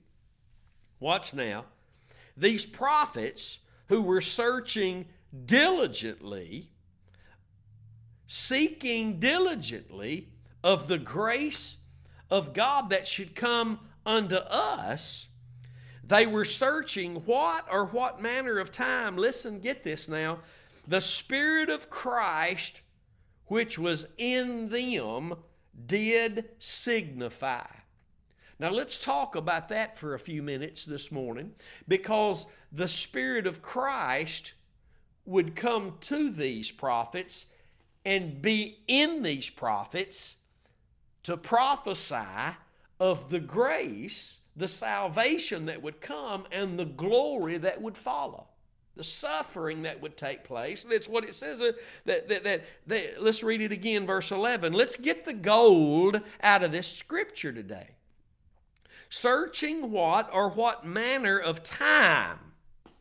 [0.99, 1.65] Watch now.
[2.37, 5.05] These prophets who were searching
[5.45, 6.69] diligently,
[8.27, 10.29] seeking diligently
[10.63, 11.77] of the grace
[12.29, 15.27] of God that should come unto us,
[16.03, 20.39] they were searching what or what manner of time, listen, get this now,
[20.87, 22.81] the Spirit of Christ
[23.47, 25.35] which was in them
[25.85, 27.65] did signify.
[28.57, 31.53] Now, let's talk about that for a few minutes this morning
[31.87, 34.53] because the Spirit of Christ
[35.25, 37.47] would come to these prophets
[38.05, 40.37] and be in these prophets
[41.23, 42.55] to prophesy
[42.99, 48.47] of the grace, the salvation that would come, and the glory that would follow.
[48.95, 50.83] The suffering that would take place.
[50.83, 51.61] That's what it says.
[51.61, 51.73] Uh,
[52.05, 54.73] that, that, that, that, let's read it again, verse 11.
[54.73, 57.89] Let's get the gold out of this scripture today
[59.09, 62.39] searching what or what manner of time.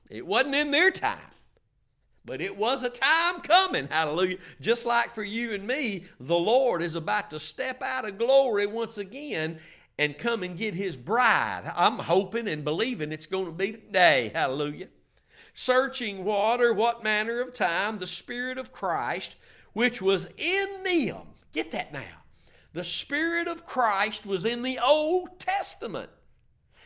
[0.08, 1.18] It wasn't in their time.
[2.24, 4.38] But it was a time coming, hallelujah.
[4.60, 8.66] Just like for you and me, the Lord is about to step out of glory
[8.66, 9.58] once again
[9.98, 11.70] and come and get his bride.
[11.76, 14.88] I'm hoping and believing it's going to be today, hallelujah.
[15.54, 19.36] Searching what or what manner of time the Spirit of Christ,
[19.72, 22.22] which was in them, get that now,
[22.72, 26.10] the Spirit of Christ was in the Old Testament.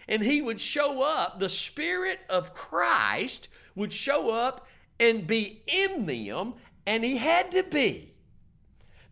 [0.07, 4.67] And he would show up, the Spirit of Christ would show up
[5.01, 6.55] and be in them,
[6.87, 8.13] and he had to be.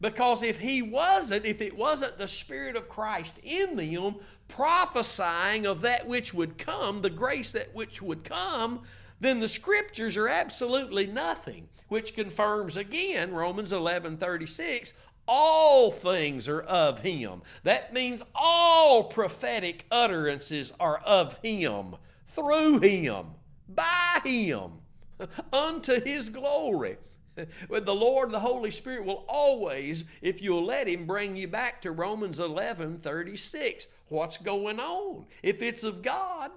[0.01, 4.17] Because if he wasn't, if it wasn't the Spirit of Christ in them,
[4.49, 8.83] prophesying of that which would come, the grace that which would come,
[9.21, 14.93] then the scriptures are absolutely nothing, which confirms again Romans 11 36
[15.29, 17.43] all things are of him.
[17.65, 21.97] That means all prophetic utterances are of him,
[22.29, 23.27] through him,
[23.69, 24.73] by him,
[25.53, 26.99] unto his glory.
[27.69, 31.83] With the Lord, the Holy Spirit will always, if you'll let Him, bring you back
[31.83, 33.89] to Romans 11 36.
[34.09, 35.27] What's going on?
[35.43, 36.51] If it's of God,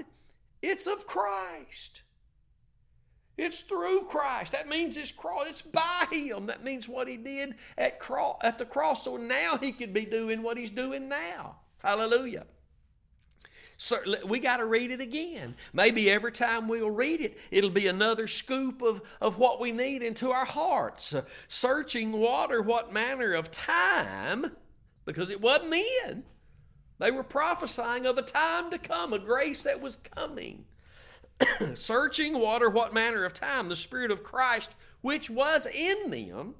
[0.61, 2.03] it's of Christ.
[3.39, 4.51] It's through Christ.
[4.51, 5.47] That means it's cross.
[5.47, 6.47] It's by Him.
[6.47, 9.05] That means what He did at cross at the cross.
[9.05, 11.55] So now He could be doing what He's doing now.
[11.81, 12.45] Hallelujah.
[13.77, 15.55] So we got to read it again.
[15.71, 20.03] Maybe every time we'll read it, it'll be another scoop of, of what we need
[20.03, 21.15] into our hearts.
[21.47, 24.51] Searching water, what manner of time,
[25.05, 26.23] because it wasn't then.
[26.99, 30.65] They were prophesying of a time to come, a grace that was coming.
[31.75, 34.71] searching water what manner of time the Spirit of Christ,
[35.01, 36.55] which was in them,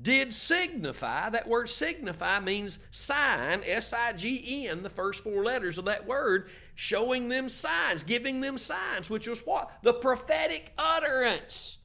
[0.00, 1.28] did signify.
[1.28, 6.06] That word signify means sign, S I G N, the first four letters of that
[6.06, 9.70] word, showing them signs, giving them signs, which was what?
[9.82, 11.76] The prophetic utterance.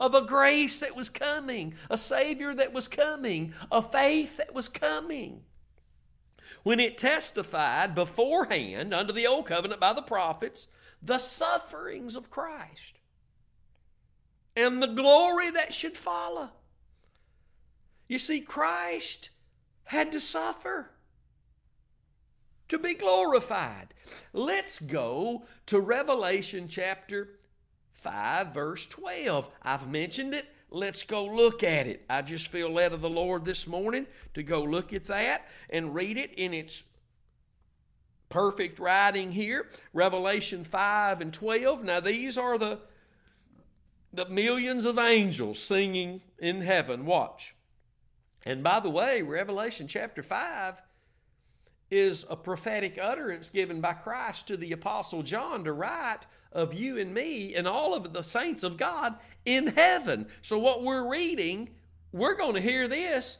[0.00, 4.68] of a grace that was coming, a Savior that was coming, a faith that was
[4.68, 5.42] coming.
[6.64, 10.66] When it testified beforehand under the Old Covenant by the prophets
[11.04, 12.98] the sufferings of Christ
[14.56, 16.50] and the glory that should follow.
[18.08, 19.30] You see, Christ
[19.84, 20.90] had to suffer
[22.68, 23.88] to be glorified.
[24.32, 27.30] Let's go to Revelation chapter
[27.92, 29.48] 5, verse 12.
[29.62, 30.46] I've mentioned it.
[30.70, 32.04] Let's go look at it.
[32.10, 35.94] I just feel led of the Lord this morning to go look at that and
[35.94, 36.82] read it in its
[38.34, 39.68] perfect writing here.
[39.92, 41.84] Revelation 5 and 12.
[41.84, 42.80] Now, these are the,
[44.12, 47.06] the millions of angels singing in heaven.
[47.06, 47.54] Watch.
[48.44, 50.82] And by the way, Revelation chapter 5
[51.92, 56.98] is a prophetic utterance given by Christ to the Apostle John to write of you
[56.98, 59.14] and me and all of the saints of God
[59.44, 60.26] in heaven.
[60.42, 61.70] So, what we're reading,
[62.10, 63.38] we're going to hear this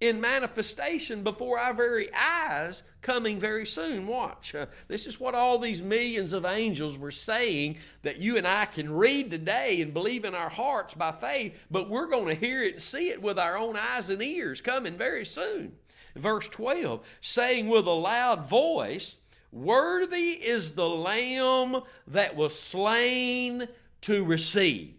[0.00, 4.06] in manifestation before our very eyes coming very soon.
[4.06, 4.54] Watch.
[4.54, 8.66] Uh, this is what all these millions of angels were saying that you and I
[8.66, 12.62] can read today and believe in our hearts by faith, but we're going to hear
[12.62, 15.72] it and see it with our own eyes and ears coming very soon.
[16.14, 19.16] Verse 12, saying with a loud voice,
[19.52, 23.68] Worthy is the Lamb that was slain
[24.02, 24.94] to receive.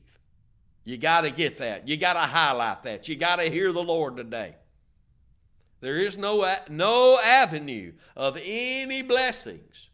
[0.86, 1.88] You got to get that.
[1.88, 3.08] You got to highlight that.
[3.08, 4.56] You got to hear the Lord today.
[5.80, 9.90] There is no, no avenue of any blessings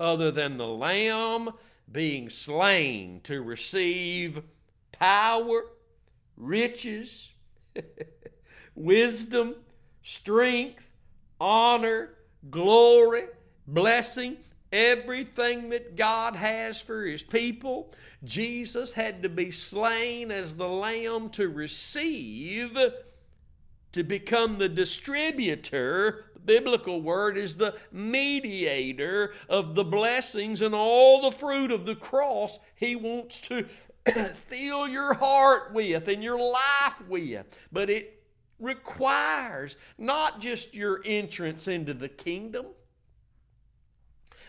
[0.00, 1.50] other than the Lamb
[1.90, 4.42] being slain to receive
[4.92, 5.64] power,
[6.36, 7.30] riches,
[8.74, 9.56] wisdom,
[10.02, 10.84] strength,
[11.40, 12.10] honor,
[12.50, 13.24] glory,
[13.66, 14.38] blessing,
[14.72, 17.92] everything that God has for His people.
[18.24, 22.78] Jesus had to be slain as the Lamb to receive
[23.92, 26.26] to become the distributor.
[26.34, 31.96] The biblical word is the mediator of the blessings and all the fruit of the
[31.96, 33.66] cross he wants to
[34.34, 37.46] fill your heart with and your life with.
[37.70, 38.22] But it
[38.58, 42.66] requires not just your entrance into the kingdom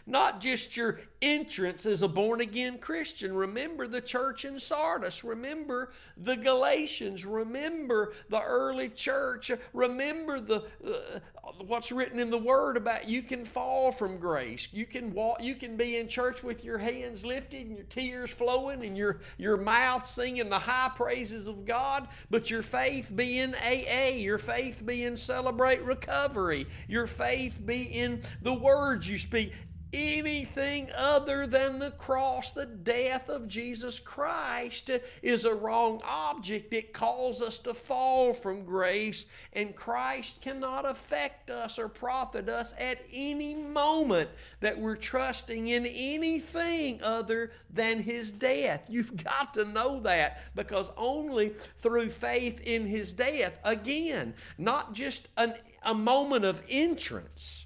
[0.05, 3.33] not just your entrance as a born again Christian.
[3.33, 5.23] Remember the church in Sardis.
[5.23, 7.25] Remember the Galatians.
[7.25, 9.49] Remember the early church.
[9.71, 11.19] Remember the uh,
[11.65, 14.67] what's written in the Word about you can fall from grace.
[14.73, 15.41] You can walk.
[15.41, 19.21] You can be in church with your hands lifted and your tears flowing and your
[19.37, 24.17] your mouth singing the high praises of God, but your faith be in AA.
[24.17, 26.67] Your faith be in celebrate recovery.
[26.89, 29.53] Your faith be in the words you speak
[29.93, 34.89] anything other than the cross, the death of Jesus Christ,
[35.21, 36.73] is a wrong object.
[36.73, 42.73] It calls us to fall from grace, and Christ cannot affect us or profit us
[42.79, 44.29] at any moment
[44.59, 48.85] that we're trusting in anything other than His death.
[48.89, 55.27] You've got to know that because only through faith in His death, again, not just
[55.37, 57.65] an, a moment of entrance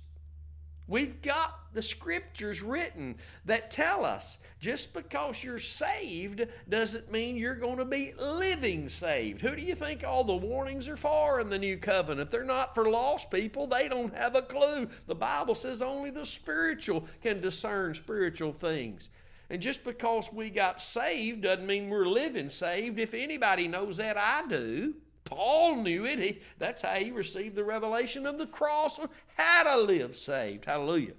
[0.88, 3.16] We've got the scriptures written
[3.46, 9.42] that tell us just because you're saved doesn't mean you're going to be living saved.
[9.42, 12.30] Who do you think all the warnings are for in the new covenant?
[12.30, 14.88] They're not for lost people, they don't have a clue.
[15.08, 19.10] The Bible says only the spiritual can discern spiritual things.
[19.50, 23.00] And just because we got saved doesn't mean we're living saved.
[23.00, 24.96] If anybody knows that, I do.
[25.28, 26.20] Paul knew it.
[26.20, 29.00] He, that's how he received the revelation of the cross
[29.36, 30.66] how to live saved.
[30.66, 31.14] Hallelujah.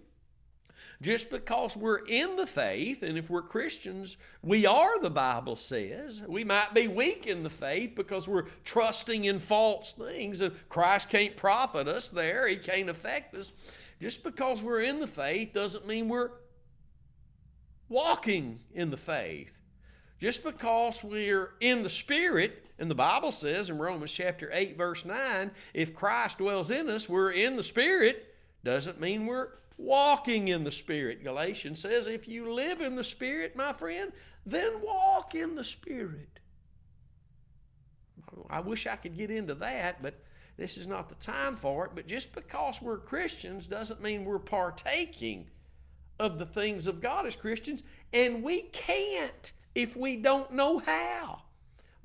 [1.00, 6.24] Just because we're in the faith, and if we're Christians, we are, the Bible says.
[6.26, 11.09] We might be weak in the faith because we're trusting in false things, and Christ
[11.09, 12.48] can't profit us there.
[12.48, 13.52] He can't affect us.
[14.00, 16.30] Just because we're in the faith doesn't mean we're
[17.88, 19.52] walking in the faith.
[20.18, 25.04] Just because we're in the Spirit and the Bible says in Romans chapter 8, verse
[25.04, 30.64] 9, if Christ dwells in us, we're in the Spirit, doesn't mean we're walking in
[30.64, 31.24] the Spirit.
[31.24, 34.12] Galatians says, if you live in the Spirit, my friend,
[34.46, 36.40] then walk in the Spirit.
[38.50, 40.14] I wish I could get into that, but
[40.56, 41.92] this is not the time for it.
[41.94, 45.48] But just because we're Christians doesn't mean we're partaking
[46.18, 51.42] of the things of God as Christians, and we can't if we don't know how.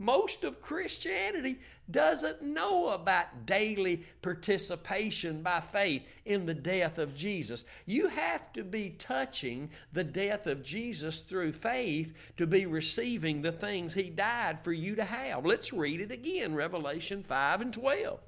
[0.04, 7.64] Most of Christianity doesn't know about daily participation by faith in the death of Jesus.
[7.86, 13.54] You have to be touching the death of Jesus through faith to be receiving the
[13.54, 15.46] things He died for you to have.
[15.46, 18.20] Let's read it again Revelation 5 and 12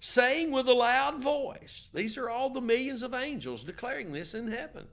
[0.00, 4.46] saying with a loud voice, These are all the millions of angels declaring this in
[4.46, 4.86] heaven.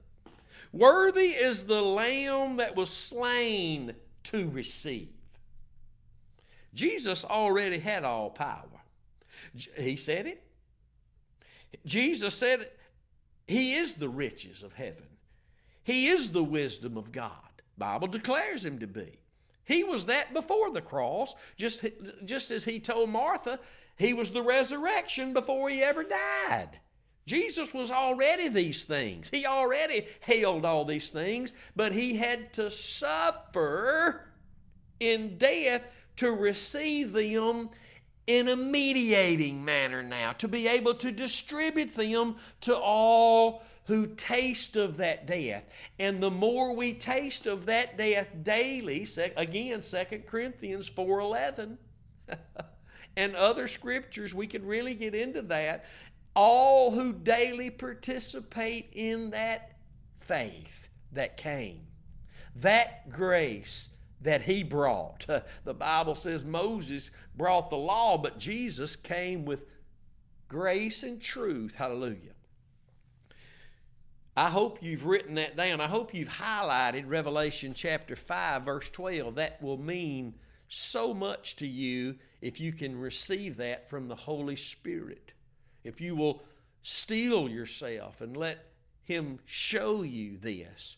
[0.72, 5.10] Worthy is the Lamb that was slain to receive.
[6.76, 8.62] Jesus already had all power.
[9.76, 10.42] He said it.
[11.84, 12.68] Jesus said
[13.48, 15.06] He is the riches of heaven.
[15.82, 17.30] He is the wisdom of God.
[17.78, 19.18] Bible declares him to be.
[19.64, 21.84] He was that before the cross, just,
[22.24, 23.58] just as he told Martha,
[23.96, 26.80] he was the resurrection before he ever died.
[27.26, 29.28] Jesus was already these things.
[29.28, 34.28] He already held all these things, but he had to suffer
[35.00, 35.82] in death
[36.16, 37.70] to receive them
[38.26, 44.76] in a mediating manner now, to be able to distribute them to all who taste
[44.76, 45.64] of that death.
[45.98, 49.06] And the more we taste of that death daily,
[49.36, 51.76] again, 2 Corinthians 4.11,
[53.16, 55.84] and other scriptures, we could really get into that.
[56.34, 59.78] All who daily participate in that
[60.18, 61.86] faith that came,
[62.56, 63.88] that grace,
[64.20, 65.26] that he brought.
[65.64, 69.66] The Bible says Moses brought the law, but Jesus came with
[70.48, 71.74] grace and truth.
[71.74, 72.32] Hallelujah.
[74.36, 75.80] I hope you've written that down.
[75.80, 79.36] I hope you've highlighted Revelation chapter 5, verse 12.
[79.36, 80.34] That will mean
[80.68, 85.32] so much to you if you can receive that from the Holy Spirit.
[85.84, 86.42] If you will
[86.82, 88.66] steel yourself and let
[89.04, 90.96] Him show you this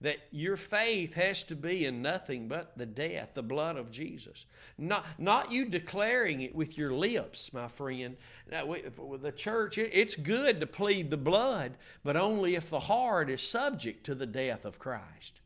[0.00, 4.44] that your faith has to be in nothing but the death, the blood of Jesus.
[4.76, 8.16] Not, not you declaring it with your lips, my friend.
[8.50, 13.30] Now, with the church, it's good to plead the blood, but only if the heart
[13.30, 15.40] is subject to the death of Christ.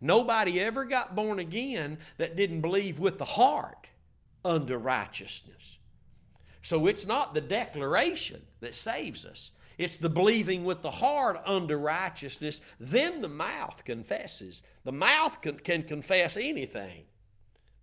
[0.00, 3.88] Nobody ever got born again that didn't believe with the heart
[4.44, 5.78] unto righteousness.
[6.62, 9.52] So it's not the declaration that saves us.
[9.78, 12.60] It's the believing with the heart unto righteousness.
[12.80, 14.62] Then the mouth confesses.
[14.84, 17.04] The mouth can, can confess anything.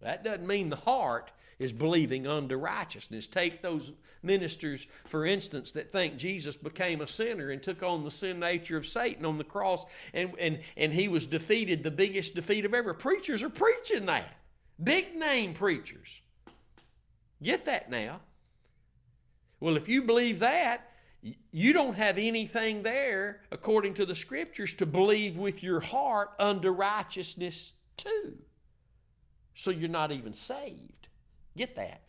[0.02, 3.28] That doesn't mean the heart is believing unto righteousness.
[3.28, 3.92] Take those
[4.24, 8.78] ministers, for instance, that think Jesus became a sinner and took on the sin nature
[8.78, 12.74] of Satan on the cross and, and, and he was defeated, the biggest defeat of
[12.74, 12.94] ever.
[12.94, 14.36] Preachers are preaching that.
[14.82, 16.22] Big name preachers.
[17.42, 18.22] Get that now.
[19.60, 20.90] Well, if you believe that,
[21.52, 26.70] you don't have anything there, according to the scriptures, to believe with your heart unto
[26.70, 28.38] righteousness too.
[29.56, 31.08] So you're not even saved.
[31.56, 32.02] Get that?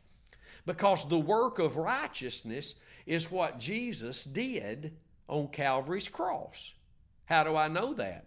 [0.67, 2.75] Because the work of righteousness
[3.07, 4.97] is what Jesus did
[5.29, 6.73] on Calvary's cross.
[7.27, 8.27] How do I know that?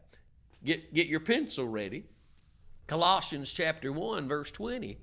[0.63, 2.05] Get, get your pencil ready.
[2.85, 4.97] Colossians chapter 1, verse 20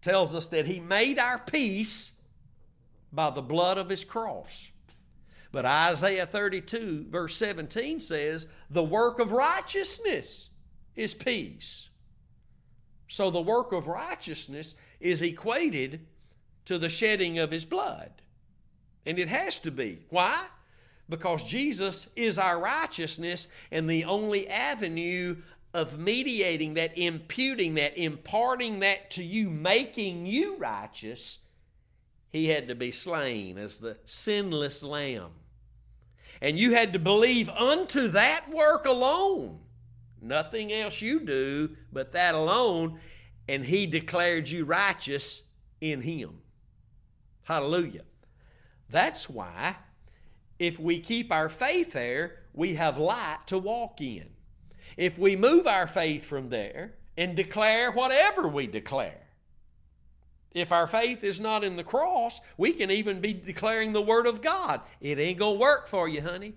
[0.00, 2.12] tells us that He made our peace
[3.12, 4.70] by the blood of His cross.
[5.52, 10.50] But Isaiah 32, verse 17 says, The work of righteousness
[10.94, 11.88] is peace.
[13.08, 16.06] So the work of righteousness is equated
[16.66, 18.12] to the shedding of his blood.
[19.04, 20.04] And it has to be.
[20.10, 20.46] Why?
[21.08, 25.36] Because Jesus is our righteousness and the only avenue
[25.74, 31.38] of mediating that, imputing that, imparting that to you, making you righteous,
[32.30, 35.30] he had to be slain as the sinless lamb.
[36.40, 39.58] And you had to believe unto that work alone.
[40.22, 43.00] Nothing else you do but that alone.
[43.48, 45.42] And he declared you righteous
[45.80, 46.38] in him.
[47.42, 48.04] Hallelujah.
[48.88, 49.76] That's why,
[50.58, 54.28] if we keep our faith there, we have light to walk in.
[54.96, 59.26] If we move our faith from there and declare whatever we declare,
[60.52, 64.26] if our faith is not in the cross, we can even be declaring the Word
[64.26, 64.80] of God.
[65.00, 66.54] It ain't going to work for you, honey.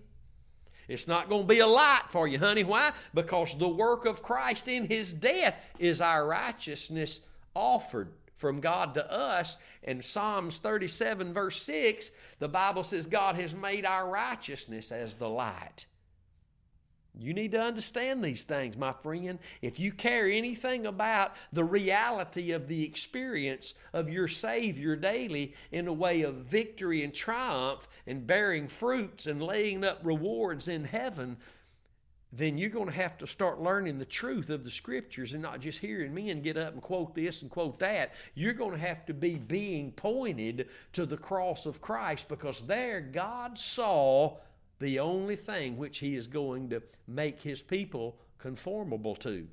[0.88, 2.64] It's not going to be a light for you, honey.
[2.64, 2.92] Why?
[3.14, 7.22] Because the work of Christ in His death is our righteousness
[7.54, 9.58] offered from God to us.
[9.84, 15.30] And Psalms 37, verse 6, the Bible says, God has made our righteousness as the
[15.30, 15.86] light.
[17.20, 19.38] You need to understand these things, my friend.
[19.62, 25.88] If you care anything about the reality of the experience of your Savior daily in
[25.88, 31.38] a way of victory and triumph and bearing fruits and laying up rewards in heaven,
[32.36, 35.60] then you're going to have to start learning the truth of the scriptures and not
[35.60, 38.14] just hearing men get up and quote this and quote that.
[38.34, 43.02] You're going to have to be being pointed to the cross of Christ because there
[43.02, 44.38] God saw
[44.84, 49.48] the only thing which He is going to make His people conformable to.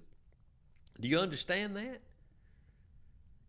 [1.01, 2.01] Do you understand that?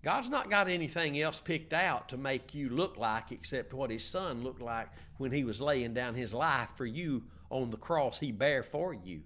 [0.03, 4.05] God's not got anything else picked out to make you look like except what His
[4.05, 8.19] Son looked like when He was laying down His life for you on the cross
[8.19, 9.21] He bare for you.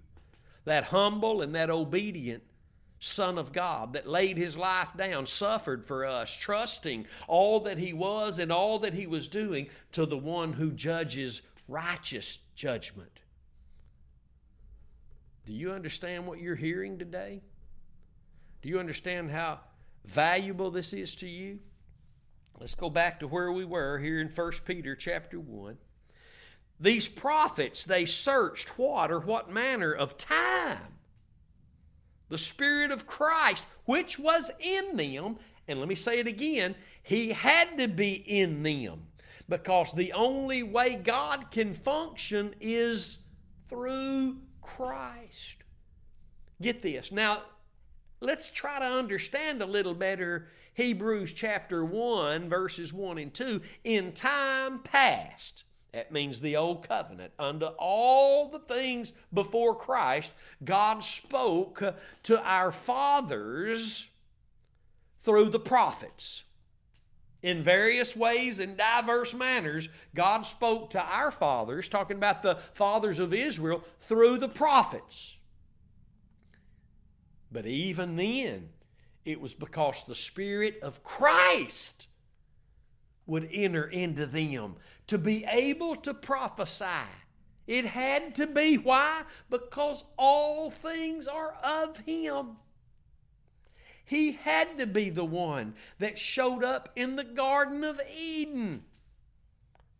[0.64, 2.42] That humble and that obedient
[2.98, 7.92] Son of God that laid His life down, suffered for us, trusting all that He
[7.92, 13.20] was and all that He was doing to the one who judges righteous judgment.
[15.44, 17.40] Do you understand what you're hearing today?
[18.62, 19.60] Do you understand how
[20.04, 21.60] valuable this is to you?
[22.58, 25.76] Let's go back to where we were here in 1 Peter chapter 1.
[26.80, 30.98] These prophets, they searched what or what manner of time?
[32.28, 35.36] The Spirit of Christ, which was in them.
[35.68, 39.06] And let me say it again He had to be in them
[39.48, 43.18] because the only way God can function is
[43.68, 45.56] through Christ.
[46.60, 47.12] Get this.
[47.12, 47.42] Now,
[48.20, 53.62] let's try to understand a little better Hebrews chapter 1, verses 1 and 2.
[53.84, 57.32] In time past, that means the old covenant.
[57.38, 60.32] Under all the things before Christ,
[60.62, 61.82] God spoke
[62.24, 64.06] to our fathers
[65.22, 66.44] through the prophets.
[67.46, 73.20] In various ways, in diverse manners, God spoke to our fathers, talking about the fathers
[73.20, 75.36] of Israel, through the prophets.
[77.52, 78.70] But even then,
[79.24, 82.08] it was because the Spirit of Christ
[83.26, 84.74] would enter into them
[85.06, 87.06] to be able to prophesy.
[87.68, 88.76] It had to be.
[88.76, 89.22] Why?
[89.50, 92.56] Because all things are of Him.
[94.06, 98.84] He had to be the one that showed up in the Garden of Eden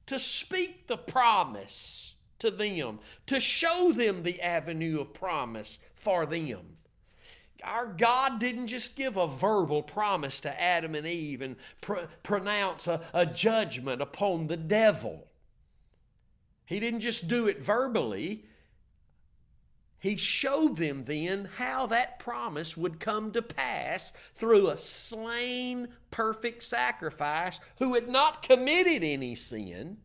[0.07, 6.76] to speak the promise to them, to show them the avenue of promise for them.
[7.64, 12.86] Our God didn't just give a verbal promise to Adam and Eve and pr- pronounce
[12.86, 15.26] a, a judgment upon the devil.
[16.64, 18.44] He didn't just do it verbally.
[19.99, 26.62] He showed them then how that promise would come to pass through a slain, perfect
[26.62, 29.99] sacrifice who had not committed any sin,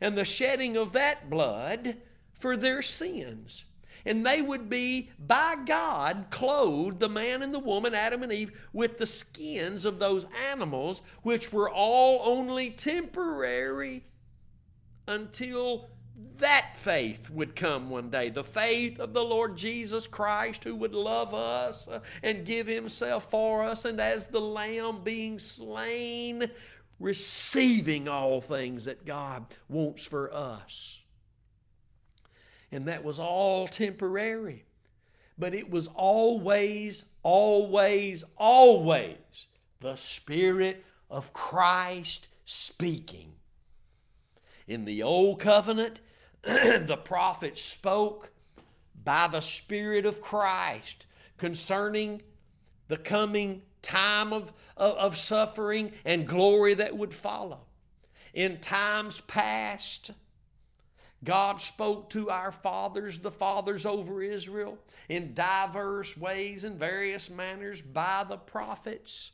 [0.00, 1.96] and the shedding of that blood
[2.38, 3.64] for their sins.
[4.04, 8.52] And they would be, by God, clothed, the man and the woman, Adam and Eve,
[8.72, 14.04] with the skins of those animals, which were all only temporary
[15.08, 15.90] until
[16.38, 18.30] that faith would come one day.
[18.30, 21.88] The faith of the Lord Jesus Christ, who would love us
[22.22, 26.50] and give himself for us, and as the Lamb being slain,
[26.98, 31.00] receiving all things that God wants for us.
[32.72, 34.64] And that was all temporary.
[35.38, 39.46] But it was always, always, always
[39.80, 43.32] the Spirit of Christ speaking.
[44.66, 46.00] In the Old Covenant,
[46.86, 48.30] the prophets spoke
[49.02, 51.06] by the Spirit of Christ
[51.38, 52.22] concerning
[52.86, 57.60] the coming time of, of, of, suffering and glory that would follow.
[58.32, 60.12] In times past,
[61.24, 64.78] God spoke to our fathers, the fathers over Israel,
[65.08, 69.32] in diverse ways and various manners by the prophets.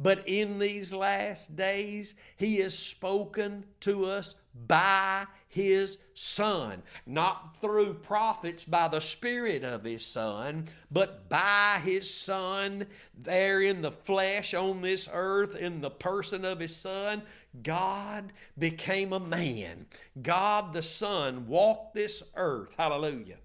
[0.00, 4.36] But in these last days, He has spoken to us
[4.66, 6.82] by His Son.
[7.06, 12.86] Not through prophets by the Spirit of His Son, but by His Son
[13.16, 17.22] there in the flesh on this earth, in the person of His Son.
[17.62, 19.86] God became a man.
[20.22, 22.74] God the Son walked this earth.
[22.78, 23.38] Hallelujah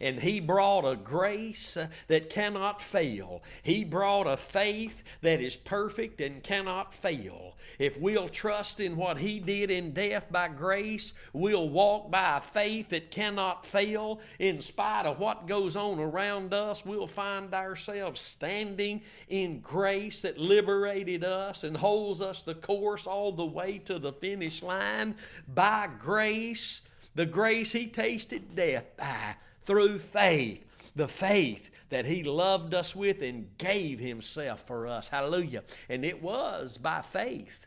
[0.00, 3.42] and He brought a grace uh, that cannot fail.
[3.62, 7.56] He brought a faith that is perfect and cannot fail.
[7.78, 12.40] If we'll trust in what He did in death by grace, we'll walk by a
[12.40, 14.20] faith that cannot fail.
[14.38, 20.38] In spite of what goes on around us, we'll find ourselves standing in grace that
[20.38, 25.16] liberated us and holds us the course all the way to the finish line.
[25.52, 26.82] By grace,
[27.14, 29.36] the grace He tasted death by
[29.66, 30.64] through faith.
[30.94, 35.08] The faith that He loved us with and gave Himself for us.
[35.08, 35.64] Hallelujah.
[35.88, 37.66] And it was by faith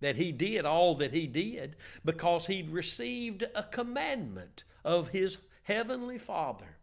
[0.00, 6.18] that He did all that He did because He'd received a commandment of His Heavenly
[6.18, 6.78] Father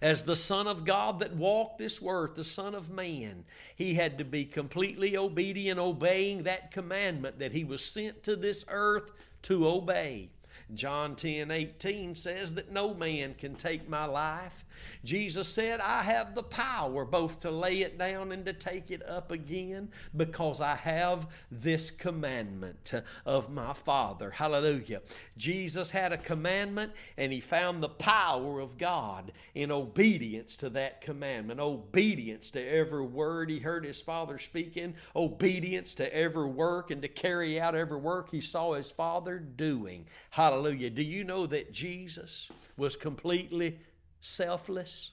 [0.00, 3.44] as the Son of God that walked this earth, the Son of Man,
[3.74, 8.64] he had to be completely obedient, obeying that commandment that he was sent to this
[8.68, 9.10] earth
[9.42, 10.30] to obey.
[10.74, 14.66] John 10 18 says that no man can take my life.
[15.02, 19.06] Jesus said, I have the power both to lay it down and to take it
[19.08, 22.92] up again because I have this commandment
[23.24, 24.30] of my Father.
[24.30, 25.00] Hallelujah.
[25.36, 31.00] Jesus had a commandment and he found the power of God in obedience to that
[31.00, 37.00] commandment, obedience to every word he heard his Father speaking, obedience to every work and
[37.02, 40.06] to carry out every work he saw his Father doing.
[40.30, 40.57] Hallelujah.
[40.62, 43.78] Do you know that Jesus was completely
[44.20, 45.12] selfless?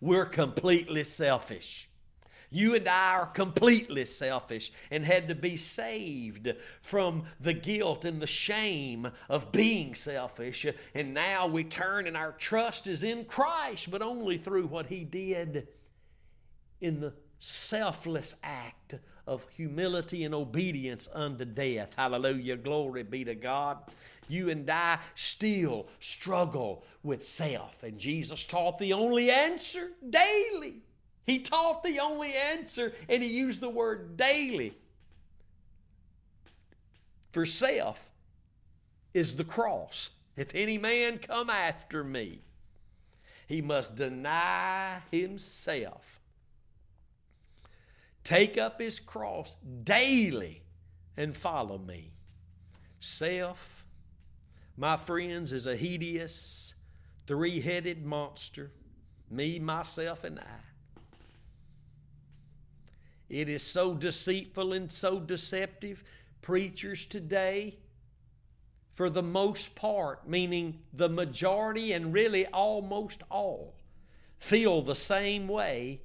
[0.00, 1.88] We're completely selfish.
[2.50, 8.20] You and I are completely selfish and had to be saved from the guilt and
[8.22, 10.64] the shame of being selfish.
[10.94, 15.04] And now we turn and our trust is in Christ, but only through what He
[15.04, 15.68] did
[16.80, 18.94] in the selfless act
[19.26, 21.94] of humility and obedience unto death.
[21.96, 22.56] Hallelujah.
[22.56, 23.78] Glory be to God
[24.28, 27.82] you and I still struggle with self.
[27.82, 30.82] And Jesus taught the only answer daily.
[31.24, 34.76] He taught the only answer, and he used the word daily.
[37.32, 38.00] For self
[39.12, 40.10] is the cross.
[40.36, 42.42] If any man come after me,
[43.46, 46.20] he must deny himself,
[48.22, 50.62] take up his cross daily,
[51.16, 52.12] and follow me.
[53.00, 53.75] Self
[54.76, 56.74] my friends, is a hideous,
[57.26, 58.70] three headed monster,
[59.30, 61.00] me, myself, and I.
[63.28, 66.04] It is so deceitful and so deceptive.
[66.42, 67.78] Preachers today,
[68.92, 73.74] for the most part, meaning the majority and really almost all,
[74.38, 76.02] feel the same way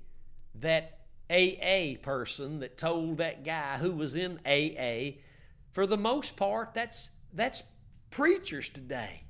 [0.56, 1.00] that
[1.30, 5.20] AA person that told that guy who was in AA.
[5.72, 7.64] For the most part, that's that's
[8.12, 9.24] preachers today.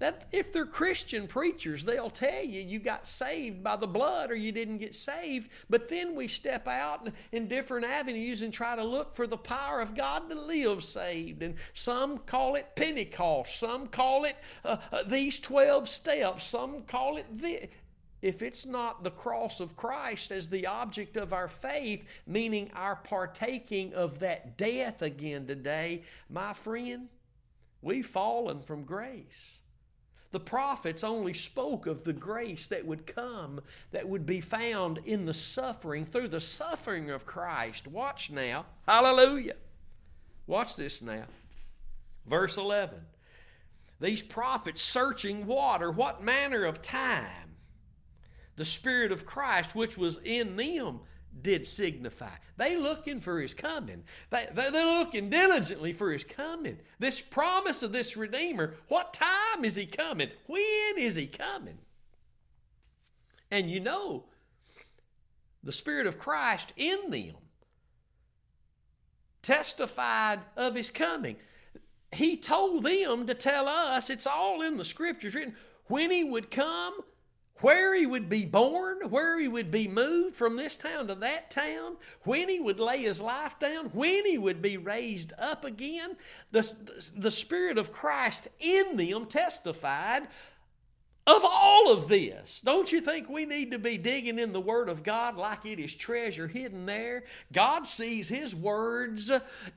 [0.00, 4.34] That if they're Christian preachers, they'll tell you you got saved by the blood or
[4.34, 5.48] you didn't get saved.
[5.70, 9.80] But then we step out in different avenues and try to look for the power
[9.80, 11.42] of God to live saved.
[11.42, 17.16] And some call it Pentecost, some call it uh, uh, these 12 steps, some call
[17.16, 17.68] it this
[18.20, 22.96] if it's not the cross of Christ as the object of our faith, meaning our
[22.96, 27.08] partaking of that death again today, my friend,
[27.84, 29.60] We've fallen from grace.
[30.32, 33.60] The prophets only spoke of the grace that would come,
[33.92, 37.86] that would be found in the suffering, through the suffering of Christ.
[37.86, 38.64] Watch now.
[38.88, 39.56] Hallelujah.
[40.46, 41.26] Watch this now.
[42.26, 42.98] Verse 11.
[44.00, 47.56] These prophets searching water, what manner of time?
[48.56, 51.00] The Spirit of Christ, which was in them,
[51.42, 52.30] did signify.
[52.56, 54.04] They looking for his coming.
[54.30, 56.78] They, they, they're looking diligently for his coming.
[56.98, 60.30] This promise of this Redeemer, what time is he coming?
[60.46, 61.78] When is he coming?
[63.50, 64.24] And you know,
[65.62, 67.34] the Spirit of Christ in them
[69.42, 71.36] testified of his coming.
[72.12, 75.54] He told them to tell us, it's all in the scriptures written,
[75.86, 76.94] when he would come
[77.60, 81.50] where he would be born, where he would be moved from this town to that
[81.50, 86.16] town, when he would lay his life down, when he would be raised up again.
[86.50, 86.74] The,
[87.16, 90.28] the Spirit of Christ in them testified
[91.26, 94.90] of all of this, don't you think we need to be digging in the Word
[94.90, 97.24] of God like it is treasure hidden there?
[97.50, 99.32] God sees His words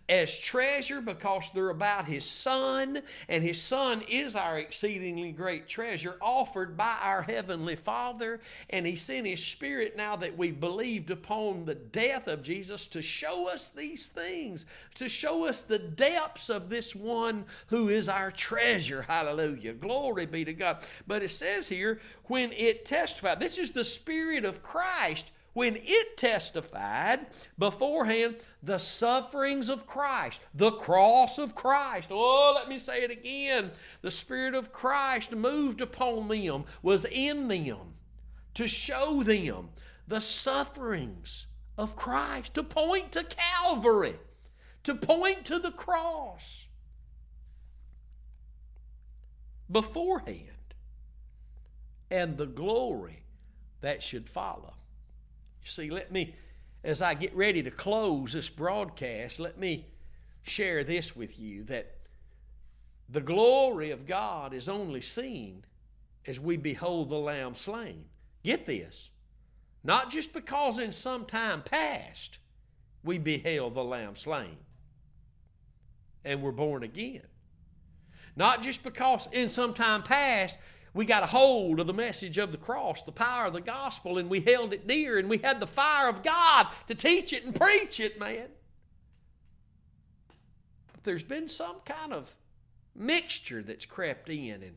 [0.09, 6.17] as treasure because they're about His Son, and His Son is our exceedingly great treasure
[6.21, 8.41] offered by our Heavenly Father.
[8.69, 13.01] And He sent His Spirit now that we believed upon the death of Jesus to
[13.01, 18.31] show us these things, to show us the depths of this one who is our
[18.31, 19.03] treasure.
[19.03, 19.71] Hallelujah.
[19.71, 20.79] Glory be to God.
[21.07, 25.31] But it's says here, when it testified, this is the Spirit of Christ.
[25.53, 27.25] When it testified
[27.57, 32.09] beforehand the sufferings of Christ, the cross of Christ.
[32.11, 33.71] Oh, let me say it again.
[34.03, 37.95] The Spirit of Christ moved upon them, was in them
[38.53, 39.69] to show them
[40.07, 44.15] the sufferings of Christ, to point to Calvary,
[44.83, 46.67] to point to the cross
[49.71, 50.56] beforehand
[52.09, 53.23] and the glory
[53.81, 54.73] that should follow.
[55.63, 56.35] You see, let me,
[56.83, 59.85] as I get ready to close this broadcast, let me
[60.43, 61.95] share this with you that
[63.09, 65.63] The glory of God is only seen
[66.25, 68.05] as we behold the Lamb slain.
[68.43, 69.09] Get this.
[69.83, 72.39] Not just because in some time past
[73.03, 74.57] we beheld the Lamb slain
[76.25, 77.21] and were born again.
[78.35, 80.59] Not just because in some time past
[80.97, 84.17] we got a hold of the message of the cross, the power of the gospel,
[84.17, 87.45] and we held it dear and we had the fire of God to teach it
[87.45, 88.47] and preach it, man.
[90.91, 92.35] But there's been some kind of
[92.95, 94.75] mixture that's crept in and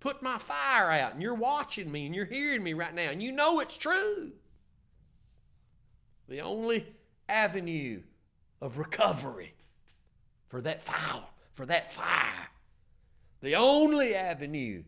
[0.00, 3.22] put my fire out, and you're watching me and you're hearing me right now, and
[3.22, 4.32] you know it's true.
[6.28, 6.86] The only
[7.28, 8.00] avenue
[8.62, 9.52] of recovery
[10.48, 12.48] for that fire, for that fire,
[13.42, 14.84] the only avenue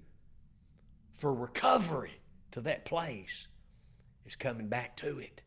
[1.14, 2.20] for recovery
[2.52, 3.46] to that place
[4.26, 5.42] is coming back to it.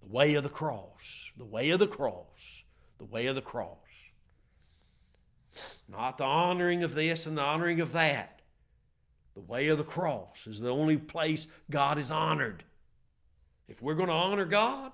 [0.00, 2.64] The way of the cross, the way of the cross,
[2.98, 3.78] the way of the cross.
[5.88, 8.40] Not the honoring of this and the honoring of that.
[9.34, 12.64] The way of the cross is the only place God is honored.
[13.68, 14.92] If we're going to honor God,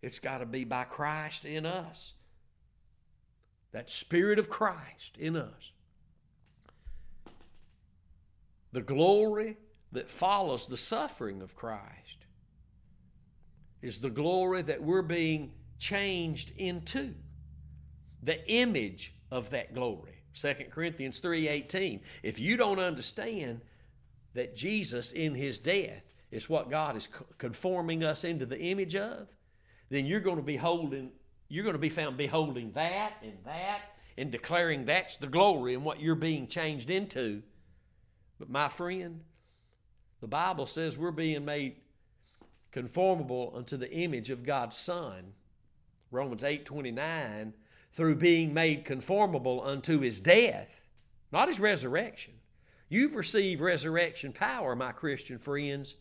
[0.00, 2.14] it's got to be by Christ in us.
[3.72, 5.72] That Spirit of Christ in us.
[8.72, 9.56] The glory
[9.92, 12.26] that follows the suffering of Christ
[13.80, 17.14] is the glory that we're being changed into.
[18.22, 20.22] The image of that glory.
[20.34, 22.00] 2 Corinthians 3:18.
[22.22, 23.62] If you don't understand
[24.34, 27.08] that Jesus in his death is what God is
[27.38, 29.28] conforming us into the image of,
[29.88, 31.12] then you're going to be holding
[31.48, 33.80] you're going to be found beholding that and that
[34.18, 37.42] and declaring that's the glory and what you're being changed into.
[38.38, 39.20] But my friend,
[40.20, 41.76] the Bible says we're being made
[42.70, 45.32] conformable unto the image of God's Son.
[46.10, 47.52] Romans 8:29
[47.92, 50.82] through being made conformable unto his death,
[51.32, 52.34] not his resurrection.
[52.88, 55.96] You've received resurrection power, my Christian friends,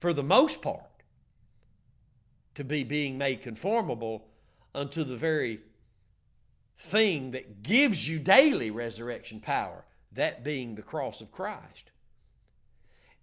[0.00, 1.04] for the most part,
[2.54, 4.28] to be being made conformable
[4.74, 5.60] unto the very
[6.78, 11.90] thing that gives you daily resurrection power, that being the cross of Christ.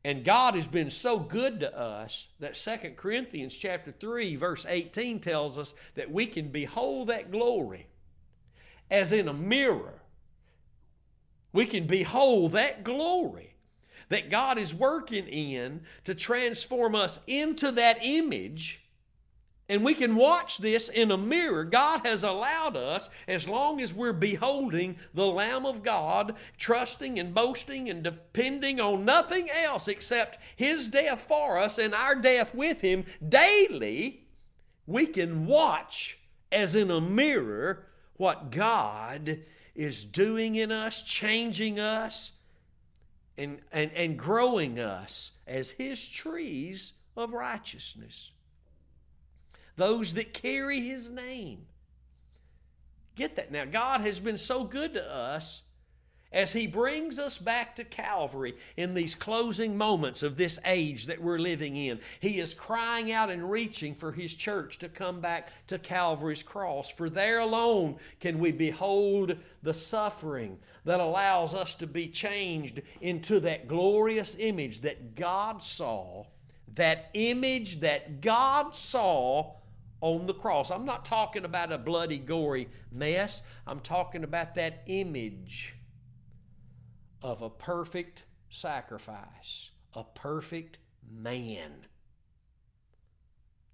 [0.03, 5.19] And God has been so good to us that Second Corinthians chapter 3 verse 18
[5.19, 7.87] tells us that we can behold that glory
[8.89, 10.01] as in a mirror.
[11.51, 13.55] We can behold that glory
[14.09, 18.86] that God is working in to transform us into that image
[19.69, 21.65] and we can watch this in a mirror.
[21.65, 27.33] God has allowed us, as long as we're beholding the Lamb of God, trusting and
[27.33, 32.79] boasting and depending on nothing else except His death for us and our death with
[32.79, 34.27] Him daily,
[34.85, 36.17] we can watch
[36.49, 39.41] as in a mirror what God
[39.75, 42.31] is doing in us, changing us,
[43.37, 48.31] and, and, and growing us as His trees of righteousness
[49.77, 51.65] those that carry his name.
[53.15, 53.65] Get that now.
[53.65, 55.61] God has been so good to us
[56.31, 61.21] as he brings us back to Calvary in these closing moments of this age that
[61.21, 61.99] we're living in.
[62.19, 66.89] He is crying out and reaching for his church to come back to Calvary's cross.
[66.89, 73.39] For there alone can we behold the suffering that allows us to be changed into
[73.41, 76.25] that glorious image that God saw,
[76.75, 79.53] that image that God saw
[80.01, 80.71] on the cross.
[80.71, 83.41] I'm not talking about a bloody, gory mess.
[83.65, 85.75] I'm talking about that image
[87.21, 90.77] of a perfect sacrifice, a perfect
[91.09, 91.85] man.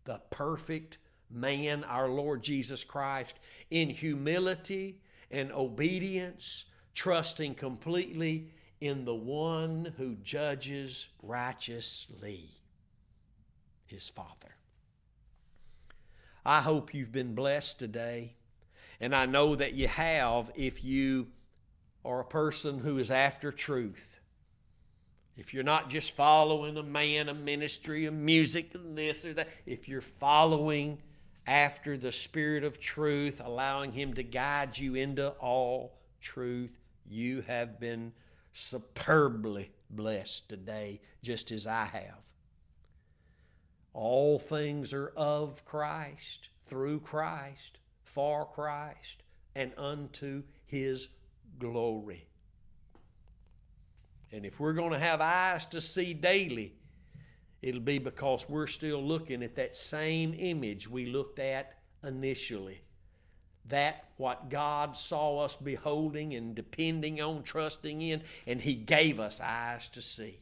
[0.05, 0.97] The perfect
[1.29, 3.35] man, our Lord Jesus Christ,
[3.69, 4.99] in humility
[5.31, 8.51] and obedience, trusting completely
[8.81, 12.49] in the one who judges righteously,
[13.85, 14.55] his Father.
[16.45, 18.35] I hope you've been blessed today.
[18.99, 21.27] And I know that you have if you
[22.05, 24.19] are a person who is after truth.
[25.35, 29.49] If you're not just following a man, a ministry, a music, and this or that,
[29.65, 30.99] if you're following
[31.47, 36.79] after the Spirit of truth, allowing Him to guide you into all truth,
[37.09, 38.13] you have been
[38.53, 42.32] superbly blessed today, just as I have.
[43.93, 49.23] All things are of Christ, through Christ, for Christ,
[49.55, 51.09] and unto his
[51.59, 52.27] glory.
[54.31, 56.73] And if we're going to have eyes to see daily,
[57.61, 62.81] it'll be because we're still looking at that same image we looked at initially
[63.65, 69.39] that what God saw us beholding and depending on, trusting in, and He gave us
[69.39, 70.39] eyes to see.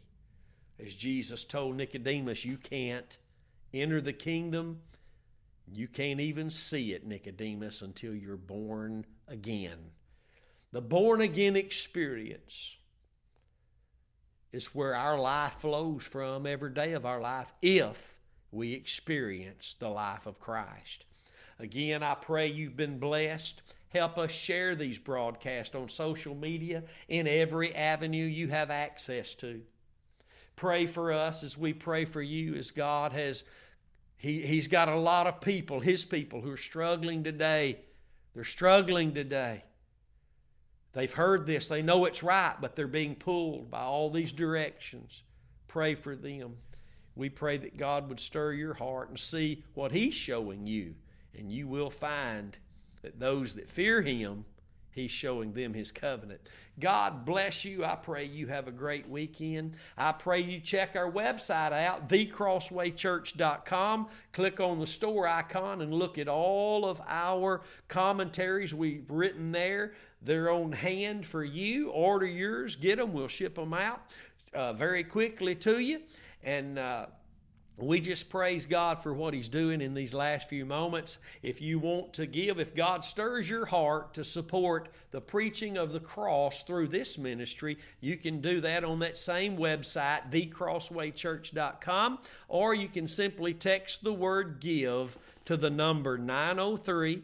[0.83, 3.17] As Jesus told Nicodemus, you can't
[3.73, 4.81] enter the kingdom,
[5.73, 9.91] you can't even see it, Nicodemus, until you're born again.
[10.71, 12.75] The born again experience
[14.51, 18.17] is where our life flows from every day of our life if
[18.51, 21.05] we experience the life of Christ.
[21.59, 23.61] Again, I pray you've been blessed.
[23.89, 29.61] Help us share these broadcasts on social media in every avenue you have access to.
[30.61, 33.43] Pray for us as we pray for you, as God has,
[34.17, 37.79] he, He's got a lot of people, His people, who are struggling today.
[38.35, 39.63] They're struggling today.
[40.93, 45.23] They've heard this, they know it's right, but they're being pulled by all these directions.
[45.67, 46.57] Pray for them.
[47.15, 50.93] We pray that God would stir your heart and see what He's showing you
[51.33, 52.55] and you will find
[53.01, 54.45] that those that fear him,
[54.91, 56.41] he's showing them his covenant.
[56.79, 57.83] God bless you.
[57.85, 59.75] I pray you have a great weekend.
[59.97, 64.07] I pray you check our website out, thecrosswaychurch.com.
[64.33, 69.93] Click on the store icon and look at all of our commentaries we've written there.
[70.21, 71.89] They're on hand for you.
[71.89, 74.01] Order yours, get them, we'll ship them out
[74.53, 76.01] uh, very quickly to you.
[76.43, 77.07] And, uh,
[77.81, 81.17] we just praise God for what He's doing in these last few moments.
[81.41, 85.93] If you want to give, if God stirs your heart to support the preaching of
[85.93, 92.73] the cross through this ministry, you can do that on that same website, thecrosswaychurch.com, or
[92.73, 97.23] you can simply text the word give to the number 903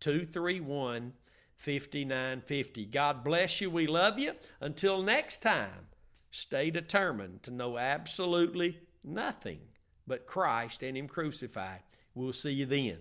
[0.00, 1.12] 231
[1.58, 2.84] 5950.
[2.86, 3.68] God bless you.
[3.68, 4.32] We love you.
[4.60, 5.88] Until next time,
[6.30, 9.60] stay determined to know absolutely nothing
[10.06, 11.80] but Christ and Him crucified.
[12.14, 12.98] We'll see you then.